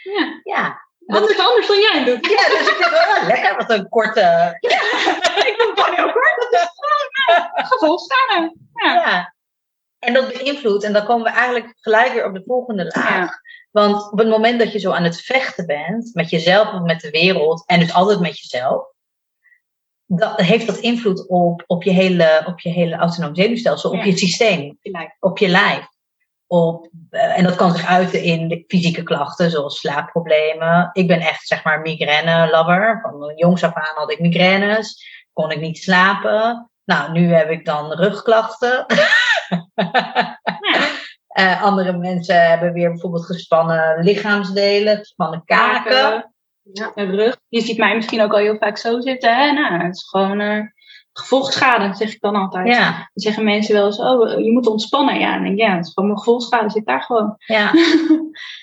[0.02, 0.40] Ja.
[0.42, 0.82] ja.
[1.06, 2.26] Anders, anders dan jij doet.
[2.26, 4.20] Ja, dus ik vind het wel lekker, wat een korte,
[5.48, 6.46] ik doe het dan heel kort.
[6.50, 8.56] Dat is gewoon gevolgschade.
[8.74, 8.92] Ja.
[8.94, 9.34] ja.
[9.98, 13.14] En dat beïnvloedt, en dan komen we eigenlijk gelijk weer op de volgende laag.
[13.30, 13.40] Ja.
[13.70, 17.00] Want op het moment dat je zo aan het vechten bent, met jezelf of met
[17.00, 18.86] de wereld, en dus altijd met jezelf,
[20.06, 24.04] dat, heeft dat invloed op, op, je hele, op je hele autonoom zenuwstelsel, op Ja.
[24.04, 24.78] je systeem,
[25.18, 25.86] op je lijf.
[26.46, 30.90] Op, eh, en dat kan zich uiten in fysieke klachten, zoals slaapproblemen.
[30.92, 32.98] Ik ben echt, zeg maar, migraine-lover.
[33.02, 36.70] Van jongs af aan had ik migraines, kon ik niet slapen.
[36.84, 38.86] Nou, nu heb ik dan rugklachten.
[41.34, 45.92] Eh, andere mensen hebben weer bijvoorbeeld gespannen lichaamsdelen, gespannen kaken.
[45.92, 46.34] Kaken.
[46.62, 46.92] Ja.
[46.94, 47.36] En rug.
[47.48, 49.36] Je ziet mij misschien ook al heel vaak zo zitten.
[49.36, 49.52] Hè?
[49.52, 50.60] Nou, het is gewoon eh
[51.18, 52.66] gevolgschade, zeg ik dan altijd.
[52.66, 55.18] Ja, Dan zeggen mensen wel eens, oh, je moet ontspannen.
[55.18, 57.34] Ja, en denk ik, ja, het is gewoon mijn gevolgschade zit daar gewoon.
[57.38, 57.70] ja.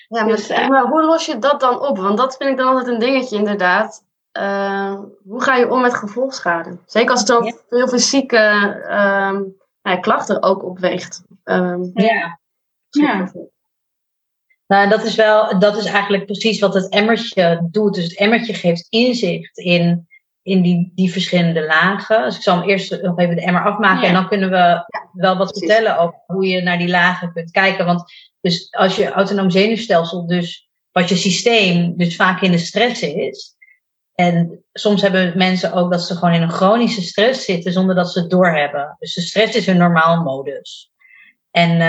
[0.07, 1.97] Ja, maar, Dus, eh, maar hoe los je dat dan op?
[1.97, 4.03] Want dat vind ik dan altijd een dingetje, inderdaad.
[4.31, 6.77] Eh, hoe ga je om met gevolgschade?
[6.85, 7.53] Zeker als het Ja.
[7.69, 8.37] veel fysieke
[8.87, 9.33] ehm,
[9.81, 11.23] nou ja, klachten ook opweegt.
[11.43, 12.39] Ehm, ja.
[12.89, 13.31] Ja.
[14.67, 17.93] Nou, dat is wel, dat is eigenlijk precies wat het emmertje doet.
[17.93, 20.07] Dus het emmertje geeft inzicht in,
[20.43, 22.23] in die, die verschillende lagen.
[22.23, 24.07] Dus ik zal hem eerst nog even de emmer afmaken Ja.
[24.07, 25.67] en dan kunnen we wel wat precies.
[25.67, 27.85] vertellen over hoe je naar die lagen kunt kijken.
[27.85, 28.03] Want
[28.41, 33.55] dus als je autonoom zenuwstelsel, dus wat je systeem, dus vaak in de stress is.
[34.15, 38.11] En soms hebben mensen ook dat ze gewoon in een chronische stress zitten zonder dat
[38.11, 38.95] ze het doorhebben.
[38.99, 40.91] Dus de stress is hun normaal modus.
[41.51, 41.81] En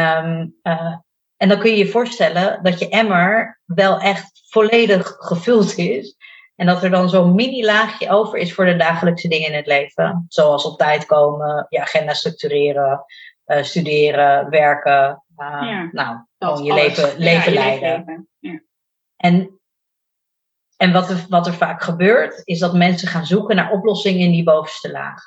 [0.62, 0.94] eh,
[1.36, 6.16] en dan kun je je voorstellen dat je emmer wel echt volledig gevuld is.
[6.62, 10.24] En dat er dan zo'n mini-laagje over is voor de dagelijkse dingen in het leven.
[10.28, 13.04] Zoals op tijd komen, je agenda structureren,
[13.44, 15.22] eh, studeren, werken.
[15.36, 15.88] eh, Ja.
[15.92, 16.96] Nou, gewoon je alles.
[16.96, 17.90] leven, leven leiden.
[17.98, 18.28] leven.
[18.38, 18.60] Ja.
[19.16, 19.60] En,
[20.76, 24.32] en wat, er, wat er vaak gebeurt, is dat mensen gaan zoeken naar oplossingen in
[24.32, 25.22] die bovenste laag.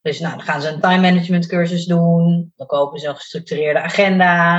[0.00, 3.80] Dus nou, dan gaan ze een time management cursus doen, dan kopen ze een gestructureerde
[3.80, 4.58] agenda,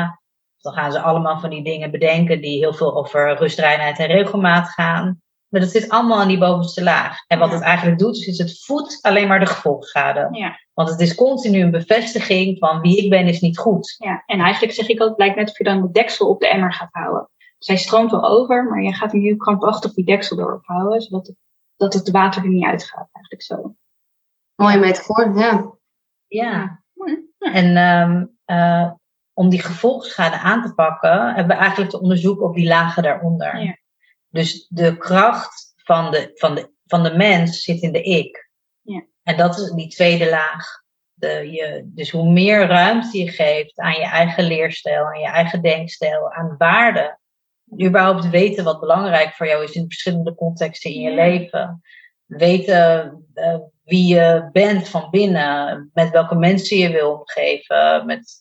[0.57, 4.07] dan gaan ze allemaal van die dingen bedenken die heel veel over rust, reinheid en
[4.07, 5.21] regelmaat gaan.
[5.53, 7.17] Maar dat zit allemaal in die bovenste laag.
[7.27, 7.53] En wat Ja.
[7.55, 10.27] het eigenlijk doet, is het voedt alleen maar de gevolgschade.
[10.31, 10.59] Ja.
[10.73, 13.95] Want het is continu een bevestiging van wie ik ben is niet goed.
[13.97, 16.39] Ja, en eigenlijk zeg ik ook, het lijkt net of je dan de deksel op
[16.39, 17.29] de emmer gaat houden.
[17.57, 21.27] Zij stroomt wel over, maar je gaat hem heel krampachtig die deksel erop houden, zodat
[21.27, 21.35] het,
[21.75, 23.09] dat het water er niet uitgaat.
[23.11, 23.75] Eigenlijk zo.
[24.55, 25.71] Mooie metafoor, ja.
[26.27, 26.83] Ja.
[26.93, 27.17] Mooi.
[27.39, 28.91] En ehm, eh,
[29.33, 33.59] om die gevolgschade aan te pakken, hebben we eigenlijk te onderzoeken op die lagen daaronder.
[33.59, 33.81] Ja.
[34.33, 38.49] Dus de kracht van de, van, de, van de mens zit in de ik.
[38.81, 39.05] Ja.
[39.23, 40.65] En dat is die tweede laag.
[41.13, 45.61] De, je, dus hoe meer ruimte je geeft aan je eigen leerstijl, aan je eigen
[45.61, 47.19] denkstijl, aan waarden.
[47.81, 51.15] Überhaupt weten wat belangrijk voor jou is in verschillende contexten in je Ja.
[51.15, 51.81] leven.
[52.25, 58.37] Weten eh, wie je bent van binnen, met welke mensen je wil omgeven, met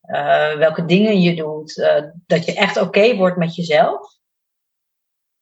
[0.00, 1.78] eh, welke dingen je doet.
[1.78, 4.15] eh, dat je echt oké wordt met jezelf.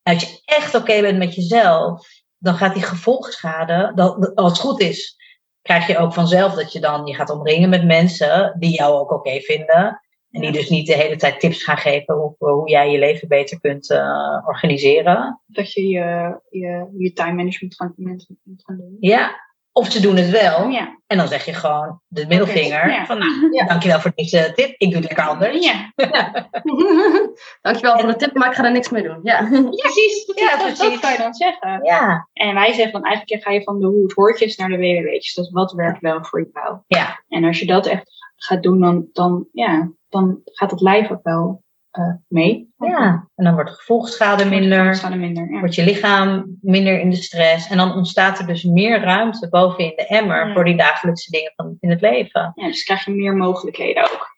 [0.04, 2.06] Als je echt oké bent met jezelf,
[2.38, 5.16] dan gaat die gevolgschade, dat, als het goed is,
[5.62, 9.10] krijg je ook vanzelf dat je dan je gaat omringen met mensen die jou ook
[9.10, 9.98] oké vinden.
[10.30, 13.28] En die dus niet de hele tijd tips gaan geven hoe, hoe jij je leven
[13.28, 15.40] beter kunt eh, organiseren.
[15.46, 18.96] Dat je je, je, je time management gaan, moet gaan doen.
[19.00, 19.40] Ja,
[19.76, 20.68] of ze doen het wel.
[20.68, 20.98] Ja.
[21.06, 22.90] En dan zeg je gewoon de middelvinger.
[22.90, 23.06] Ja.
[23.06, 23.64] Van nou, Ja.
[23.66, 24.74] dankjewel voor deze tip.
[24.78, 25.64] Ik doe het lekker anders.
[25.64, 25.92] Ja.
[27.62, 29.18] Dankjewel voor de tip, maar ik ga er niks mee doen.
[29.22, 29.48] Ja.
[29.48, 30.24] precies.
[30.26, 31.00] Dat, Ja, dat, dat precies.
[31.00, 31.84] kan je dan zeggen.
[31.84, 34.76] Ja, En wij zeggen dan eigenlijk ga je van de hoe het hoortjes naar de
[34.76, 35.34] www'tjes.
[35.34, 36.78] Dus wat werkt wel voor jou.
[36.86, 37.22] ja.
[37.28, 41.22] En als je dat echt gaat doen, dan, dan, ja, dan gaat het lijf ook
[41.22, 41.62] wel
[41.94, 42.72] eh, mee.
[42.78, 43.28] ja.
[43.34, 45.02] En dan wordt de gevolgschade minder.
[45.04, 45.50] Er minder.
[45.52, 45.58] Ja.
[45.58, 47.68] wordt je lichaam minder in de stress.
[47.68, 50.52] En dan ontstaat er dus meer ruimte bovenin de emmer Ja.
[50.54, 52.52] voor die dagelijkse dingen van in het leven.
[52.54, 54.36] Ja, dus krijg je meer mogelijkheden ook.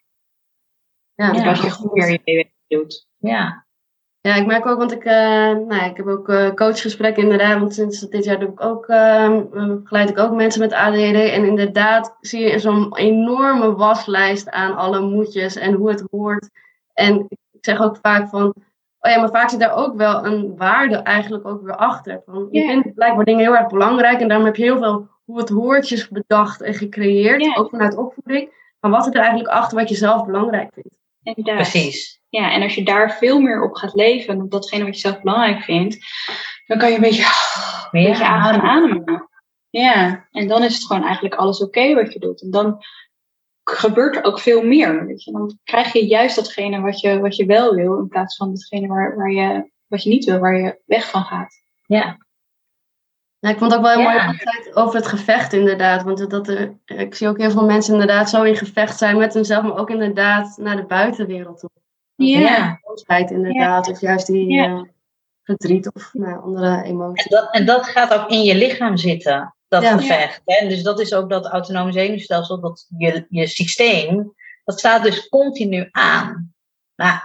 [1.15, 1.49] Ja, Dus Ja.
[1.49, 3.07] als je goed meer je BW doet.
[3.17, 3.65] Ja,
[4.21, 5.13] Ja, ik merk ook, want ik, eh,
[5.51, 7.59] nou, ik heb ook eh, coachgesprekken inderdaad.
[7.59, 11.29] Want sinds dit jaar doe ik ook, eh, begeleid ik ook mensen met ADHD.
[11.31, 16.49] En inderdaad zie je zo'n enorme waslijst aan alle moedjes en hoe het hoort.
[16.93, 18.53] En ik zeg ook vaak van,
[18.99, 22.21] oh ja, maar vaak zit daar ook wel een waarde eigenlijk ook weer achter.
[22.25, 22.67] Van, je Ja.
[22.67, 26.07] vindt blijkbaar dingen heel erg belangrijk en daarom heb je heel veel hoe het hoortjes
[26.09, 27.57] bedacht en gecreëerd.
[27.57, 28.49] Ook vanuit opvoeding.
[28.79, 30.97] Maar wat zit er eigenlijk achter wat je zelf belangrijk vindt?
[31.23, 31.55] Inderdaad.
[31.55, 32.21] precies.
[32.29, 35.21] Ja, en als je daar veel meer op gaat leven, op datgene wat je zelf
[35.21, 35.97] belangrijk vindt,
[36.65, 37.23] dan kan je een beetje,
[37.91, 39.29] een beetje aan gaan ademen.
[39.69, 42.41] Ja, en dan is het gewoon eigenlijk alles oké wat je doet.
[42.41, 42.83] En dan
[43.69, 45.05] gebeurt er ook veel meer.
[45.05, 45.31] Weet je?
[45.31, 48.87] Dan krijg je juist datgene wat je, wat je wel wil, in plaats van datgene
[48.87, 51.53] waar, waar je, wat je niet wil, waar je weg van gaat.
[51.85, 52.17] Ja.
[53.39, 54.25] Ja, ik vond het ook wel heel Ja.
[54.25, 54.37] mooi
[54.73, 56.03] over het gevecht inderdaad.
[56.03, 59.33] Want dat er, ik zie ook heel veel mensen inderdaad zo in gevecht zijn met
[59.33, 61.69] hunzelf, maar ook inderdaad naar de buitenwereld toe.
[62.15, 62.79] Ja.
[62.81, 64.65] Boosheid inderdaad, of juist die Ja.
[64.65, 64.81] eh,
[65.43, 67.25] verdriet of nou, andere emoties.
[67.25, 69.97] En dat, en dat gaat ook in je lichaam zitten, dat Ja.
[69.97, 70.41] gevecht.
[70.45, 70.67] Hè?
[70.67, 75.87] Dus dat is ook dat autonome zenuwstelsel, dat je, je systeem, dat staat dus continu
[75.91, 76.53] aan.
[76.95, 77.19] Nou,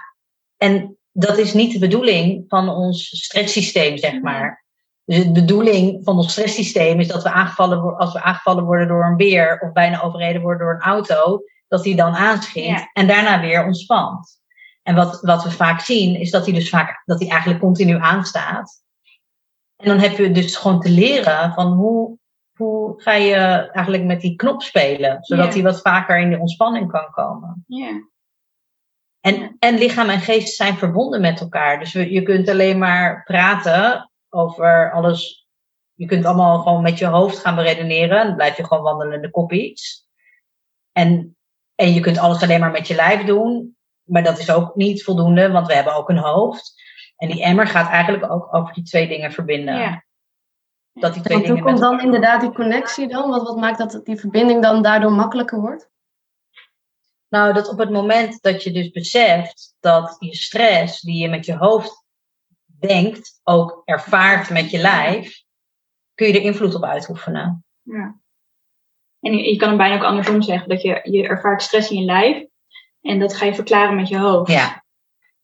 [0.57, 4.65] en dat is niet de bedoeling van ons stresssysteem, zeg maar.
[5.05, 8.89] Dus de bedoeling van ons stresssysteem is dat we aangevallen worden, als we aangevallen worden
[8.89, 12.91] door een beer of bijna overreden worden door een auto, dat die dan aanschiet Ja.
[12.93, 14.41] en daarna weer ontspant.
[14.83, 17.99] En wat, wat we vaak zien, is dat hij dus vaak, dat hij eigenlijk continu
[17.99, 18.83] aanstaat.
[19.77, 22.19] En dan heb je dus gewoon te leren van hoe,
[22.63, 23.37] hoe ga je
[23.71, 25.53] eigenlijk met die knop spelen, zodat Ja.
[25.53, 27.65] hij wat vaker in de ontspanning kan komen.
[27.67, 28.11] Ja.
[29.21, 31.79] En, en lichaam en geest zijn verbonden met elkaar.
[31.79, 35.47] Dus we, je kunt alleen maar praten over alles.
[35.95, 38.27] Je kunt allemaal gewoon met je hoofd gaan beredeneren.
[38.27, 40.09] Dan blijf je gewoon wandelen in de kop iets.
[40.93, 41.37] En,
[41.75, 43.77] en je kunt alles alleen maar met je lijf doen.
[44.03, 46.83] Maar dat is ook niet voldoende, want we hebben ook een hoofd.
[47.17, 49.77] En die emmer gaat eigenlijk ook over die twee dingen verbinden.
[49.79, 50.05] Ja.
[50.93, 53.31] Dat die twee Want hoe dingen komt dan inderdaad die connectie dan?
[53.31, 55.91] Wat, wat maakt dat die verbinding dan daardoor makkelijker wordt?
[57.29, 61.47] Nou, dat op het moment dat je dus beseft dat je stress die je met
[61.47, 62.05] je hoofd
[62.79, 65.43] denkt, ook ervaart met je lijf,
[66.15, 67.65] kun je er invloed op uitoefenen.
[67.83, 68.21] Ja.
[69.21, 71.99] En je, je kan hem bijna ook andersom zeggen, dat je, je ervaart stress in
[71.99, 72.47] je lijf
[73.01, 74.51] en dat ga je verklaren met je hoofd.
[74.51, 74.82] Ja,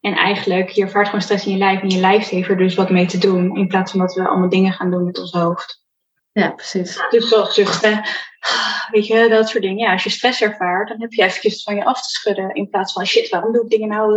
[0.01, 2.75] En eigenlijk, je ervaart gewoon stress in je lijf en je lijf heeft er dus
[2.75, 5.33] wat mee te doen, in plaats van dat we allemaal dingen gaan doen met ons
[5.33, 5.87] hoofd.
[6.33, 7.07] Ja, precies.
[7.11, 8.03] Dus zoals zuchten,
[8.93, 9.79] weet je, dat soort dingen.
[9.79, 12.69] Ja, als je stress ervaart, dan heb je eventjes van je af te schudden, in
[12.69, 14.13] plaats van shit, waarom doe ik dingen nou?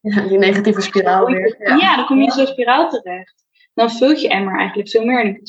[0.00, 1.78] Ja, die negatieve spiraal weer.
[1.78, 3.44] Ja, dan kom je in zo'n spiraal terecht.
[3.74, 5.24] Dan vult je emmer eigenlijk veel meer.
[5.24, 5.42] En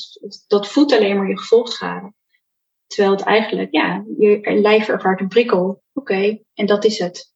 [0.47, 2.13] dat voedt alleen maar je gevolgschade.
[2.87, 5.83] Terwijl het eigenlijk, ja, je lijf ervaart een prikkel.
[5.93, 7.30] Oké, en dat is het.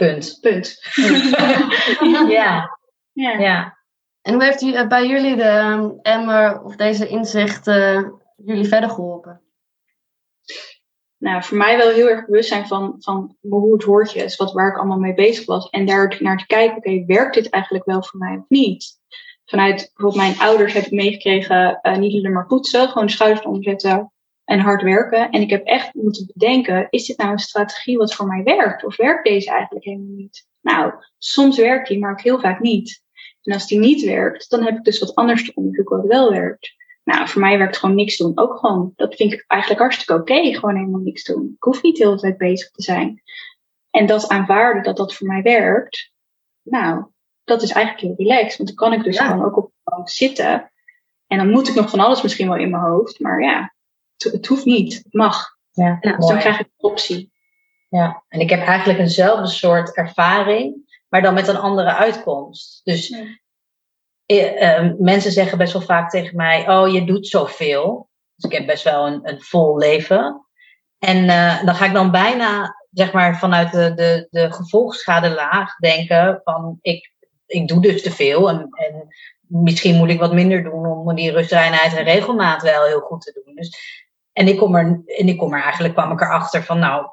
[0.00, 0.38] Punt.
[0.40, 0.78] Punt.
[2.28, 2.78] Ja,
[3.12, 3.38] ja.
[3.38, 3.78] ja.
[4.22, 8.90] En hoe heeft u, eh, bij jullie de ehm, emmer of deze inzichten jullie verder
[8.90, 9.40] geholpen?
[11.18, 14.52] Nou, voor mij wel heel erg bewust zijn van, van hoe het hoortje is, wat,
[14.52, 15.68] waar ik allemaal mee bezig was.
[15.68, 18.98] En daar naar te kijken, oké, werkt dit eigenlijk wel voor mij of niet?
[19.44, 23.46] Vanuit bijvoorbeeld mijn ouders heb ik meegekregen, eh, niet alleen maar poetsen, gewoon de schouders
[23.46, 24.12] omzetten
[24.50, 25.30] en hard werken.
[25.30, 28.84] En ik heb echt moeten bedenken, is dit nou een strategie wat voor mij werkt?
[28.84, 30.46] Of werkt deze eigenlijk helemaal niet?
[30.60, 33.02] Nou, soms werkt die, maar ook heel vaak niet.
[33.42, 36.30] En als die niet werkt, dan heb ik dus wat anders te onderzoeken wat wel
[36.30, 36.74] werkt.
[37.04, 38.32] Nou, voor mij werkt gewoon niks doen.
[38.38, 40.54] Ook gewoon, dat vind ik eigenlijk hartstikke oké.
[40.54, 41.52] gewoon helemaal niks doen.
[41.56, 43.22] Ik hoef niet de hele tijd bezig te zijn.
[43.90, 46.12] En dat aanvaarden dat dat voor mij werkt.
[46.62, 47.04] Nou,
[47.44, 48.56] dat is eigenlijk heel relaxed.
[48.56, 49.26] Want dan kan ik dus Ja.
[49.26, 50.72] gewoon ook op de bank zitten.
[51.26, 53.20] En dan moet ik nog van alles misschien wel in mijn hoofd.
[53.20, 53.74] Maar ja,
[54.24, 54.94] het, hoeft niet.
[54.94, 55.56] Het mag.
[55.72, 57.32] ja, Dus dan krijg ik een optie.
[57.88, 60.74] Ja, en ik heb eigenlijk eenzelfde soort ervaring,
[61.08, 62.80] maar dan met een andere uitkomst.
[62.84, 63.24] Dus Ja.
[64.26, 68.08] eh, eh, mensen zeggen best wel vaak tegen mij: Oh, je doet zoveel.
[68.34, 70.46] Dus ik heb best wel een, een vol leven.
[70.98, 76.40] En eh, dan ga ik dan bijna, zeg maar, vanuit de, de, de gevolgschadelaag denken:
[76.44, 77.12] van ik,
[77.46, 78.48] ik doe dus te veel.
[78.48, 79.06] En, en
[79.46, 83.40] misschien moet ik wat minder doen om die rustreinheid en regelmaat wel heel goed te
[83.44, 83.54] doen.
[83.54, 83.78] Dus,
[84.32, 87.06] en ik kom er, en ik kom er eigenlijk, kwam ik erachter van, nou,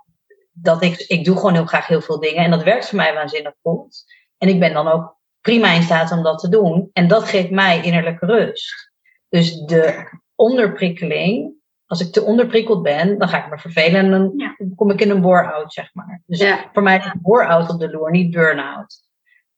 [0.51, 2.43] dat ik, ik doe gewoon heel graag heel veel dingen.
[2.43, 4.03] En dat werkt voor mij waanzinnig goed.
[4.38, 6.89] En ik ben dan ook prima in staat om dat te doen.
[6.93, 8.91] En dat geeft mij innerlijke rust.
[9.30, 11.53] Dus de onderprikkeling,
[11.86, 14.56] als ik te onderprikkeld ben, dan ga ik me vervelen en dan Ja.
[14.75, 16.21] kom ik in een bore-out, zeg maar.
[16.25, 16.69] Dus Ja.
[16.73, 19.06] voor mij is bore-out op de loer, niet burn-out.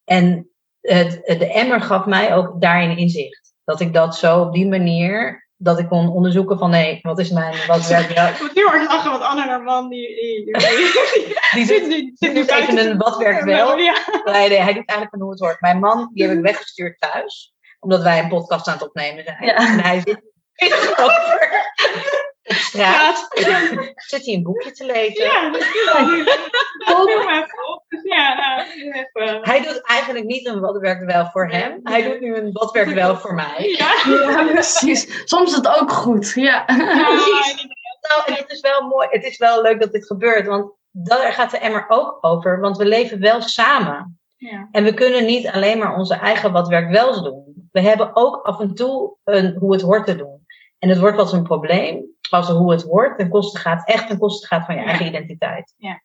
[0.04, 3.54] En het, de emmer gaf mij ook daarin inzicht.
[3.64, 7.30] Dat ik dat zo op die manier, dat ik kon onderzoeken van nee, wat is
[7.30, 8.28] mijn, wat werkt wel.
[8.28, 10.58] Ik moet heel hard lachen, want Anne, haar man, die, die, die,
[11.66, 13.78] Die doet, die doet even een wat werkt wel.
[13.78, 13.94] Ja.
[14.24, 15.60] Nee, nee, hij doet eigenlijk een hoe het hoort.
[15.60, 17.54] Mijn man, die heb ik weggestuurd thuis.
[17.80, 19.44] Omdat wij een podcast aan het opnemen zijn.
[19.44, 19.54] Ja.
[19.54, 20.22] En hij zit
[20.98, 23.26] over op straat.
[23.94, 25.24] Zit hij een boekje te lezen.
[25.24, 26.06] Ja, dat is wel.
[27.06, 27.84] Heel even op.
[27.88, 29.19] Dus ja, nou, even.
[29.42, 31.80] Hij doet eigenlijk niet een wat werkt wel voor hem.
[31.82, 33.76] Hij doet nu een wat werkt wel voor mij.
[33.78, 35.22] Ja, Ja, precies.
[35.24, 36.32] Soms is het ook goed.
[36.34, 36.64] Ja.
[36.64, 37.66] precies.
[38.08, 39.06] Nou, en het is wel mooi.
[39.10, 40.46] Het is wel leuk dat dit gebeurt.
[40.46, 42.60] Want daar gaat de emmer ook over.
[42.60, 44.18] Want we leven wel samen.
[44.36, 44.68] ja.
[44.70, 47.68] En we kunnen niet alleen maar onze eigen wat werkt wel doen.
[47.72, 50.46] We hebben ook af en toe een hoe het hoort te doen.
[50.78, 54.18] En het wordt wat een probleem als hoe het wordt ten koste gaat, echt ten
[54.18, 55.74] koste gaat van je eigen identiteit.
[55.76, 56.00] Ja,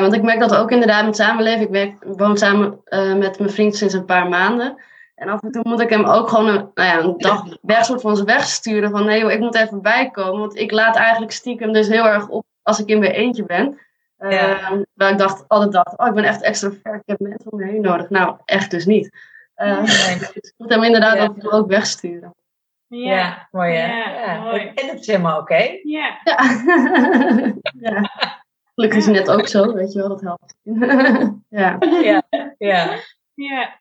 [0.00, 1.60] want ik merk dat ook inderdaad met samenleven.
[1.60, 4.82] Ik werk, woon samen eh, met mijn vriend sinds een paar maanden.
[5.14, 7.84] En af en toe moet ik hem ook gewoon een, nou ja, een dag weg,
[7.84, 8.90] soort van wegsturen.
[8.90, 10.40] Van nee, joh, ik moet even bijkomen.
[10.40, 13.78] Want ik laat eigenlijk stiekem dus heel erg op als ik in mijn eentje ben.
[14.18, 14.84] Uh, Ja.
[14.94, 16.94] Waar ik dacht, altijd dacht, oh, ik ben echt extrovert.
[16.94, 18.10] Ik heb mensen om me heen nodig.
[18.10, 19.10] Nou, echt dus niet.
[19.56, 19.76] Uh,
[20.06, 20.18] Nee.
[20.18, 21.22] dus ik moet hem inderdaad Ja.
[21.22, 22.34] ook, ook wegsturen.
[22.86, 24.02] Ja, mooi hè?
[24.24, 24.72] Ja, mooi.
[24.74, 25.78] En dat is helemaal oké.
[25.82, 26.18] Ja.
[26.24, 27.52] Ja.
[27.80, 28.10] ja.
[28.82, 30.54] Gelukkig is hij net ook zo, weet je wel, dat helpt.
[31.60, 31.76] ja.
[31.80, 32.22] Ja,
[32.58, 32.98] ja.
[33.34, 33.80] Ja.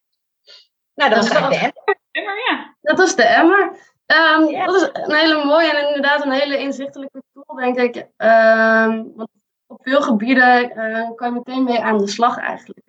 [0.93, 2.75] Nou, dat Dat is is eigenlijk de Ja, Maar ja.
[2.81, 3.77] Dat is de emmer.
[4.05, 4.65] Ehm, Ja.
[4.65, 8.07] Dat is een hele mooie en inderdaad een hele inzichtelijke tool, denk ik.
[8.17, 9.29] Ehm, want
[9.67, 12.85] op veel gebieden eh, kan je meteen mee aan de slag eigenlijk.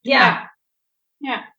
[0.00, 0.56] Ja.
[1.16, 1.54] Ja.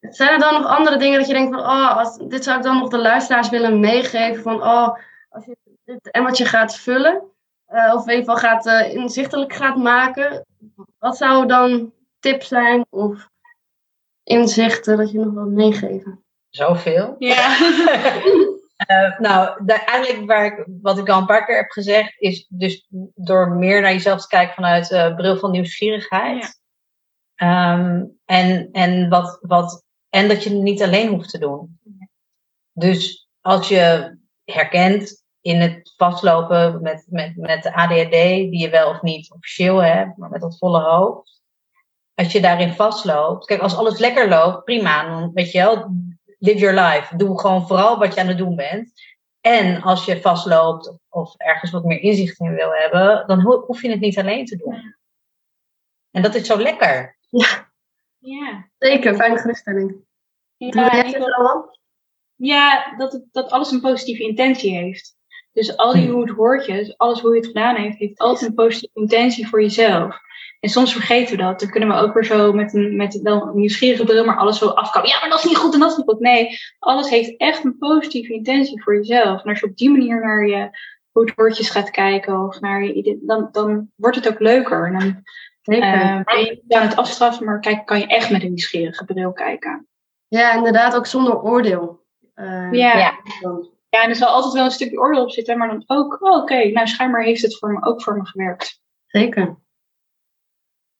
[0.00, 2.62] Zijn er dan nog andere dingen dat je denkt van, oh, als, dit zou ik
[2.62, 4.96] dan nog de luisteraars willen meegeven van, oh,
[5.28, 7.30] als je dit emmertje gaat vullen,
[7.70, 10.46] eh, of in ieder geval gaat, eh, inzichtelijk gaat maken,
[10.98, 13.28] wat zou dan tips zijn of
[14.22, 16.24] inzichten dat je nog wilt meegeven?
[16.48, 17.16] Zoveel.
[17.18, 17.56] Ja.
[18.80, 22.86] Eh, nou, eigenlijk waar ik, wat ik al een paar keer heb gezegd, is dus
[23.14, 26.60] door meer naar jezelf te kijken vanuit bril van nieuwsgierigheid.
[27.34, 31.78] Ehm, en, en, wat, wat, en dat je het niet alleen hoeft te doen.
[32.72, 38.90] Dus als je herkent in het vastlopen met, met, met de ADHD, die je wel
[38.90, 41.42] of niet officieel hebt, maar met dat volle hoofd.
[42.14, 45.90] Als je daarin vastloopt, kijk, als alles lekker loopt, prima, dan weet je wel,
[46.38, 47.16] live your life.
[47.16, 48.92] Doe gewoon vooral wat je aan het doen bent.
[49.40, 53.82] En als je vastloopt of ergens wat meer inzicht in wil hebben, dan ho- hoef
[53.82, 54.94] je het niet alleen te doen.
[56.10, 57.16] En dat is zo lekker.
[57.30, 57.68] Ja.
[58.78, 59.96] Zeker, fijne geruststelling.
[60.56, 61.20] Ja, er?
[62.36, 65.16] Ja, dat, het, dat alles een positieve intentie heeft.
[65.52, 68.56] Dus al die hoe het hoortjes, alles hoe je het gedaan heeft, heeft altijd een
[68.56, 70.18] positieve intentie voor jezelf.
[70.60, 71.60] En soms vergeten we dat.
[71.60, 74.66] Dan kunnen we ook weer zo met een, met een nieuwsgierige bril maar alles zo
[74.66, 75.10] afkappen.
[75.10, 76.20] Ja, maar dat is niet goed en dat is niet goed.
[76.20, 76.48] Nee,
[76.78, 79.42] alles heeft echt een positieve intentie voor jezelf.
[79.42, 80.70] En als je op die manier naar je
[81.10, 84.86] hoe het woordjes gaat kijken of naar je, dan, dan wordt het ook leuker.
[84.86, 85.22] En dan
[85.62, 89.04] eh, ben je niet aan het afstraffen, maar kijk, kan je echt met een nieuwsgierige
[89.04, 89.86] bril kijken.
[90.28, 92.04] ja, inderdaad, ook zonder oordeel.
[92.34, 92.98] Eh, Ja.
[92.98, 93.14] Ja.
[93.90, 96.36] Ja, en er zal altijd wel een stukje oordeel op zitten, maar dan ook, oh,
[96.36, 98.80] oké, nou schijnbaar heeft het voor me ook voor me gewerkt.
[99.06, 99.44] Zeker.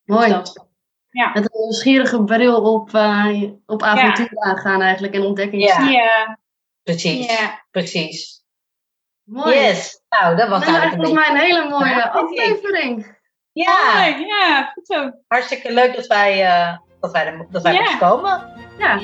[0.04, 0.28] Dus Mooi.
[0.30, 0.68] dat.
[1.10, 1.30] Ja.
[1.34, 5.58] Met een nieuwsgierige bril op, eh, op avontuur aangaan eigenlijk en ontdekken.
[5.58, 5.78] Ja.
[5.88, 6.38] Ja,
[6.82, 7.26] Precies.
[7.38, 7.64] ja.
[7.70, 8.44] Precies.
[9.22, 9.54] Mooi.
[9.54, 10.02] Yes.
[10.08, 13.18] Nou, dat was Nou, eigenlijk volgens mij een hele mooie Ja, aflevering.
[13.52, 15.10] Ja, Mooi, ja, goed zo.
[15.28, 17.80] hartstikke leuk dat wij, eh, dat wij, er, dat wij Ja.
[17.80, 18.52] mochten komen.
[18.78, 18.98] Ja.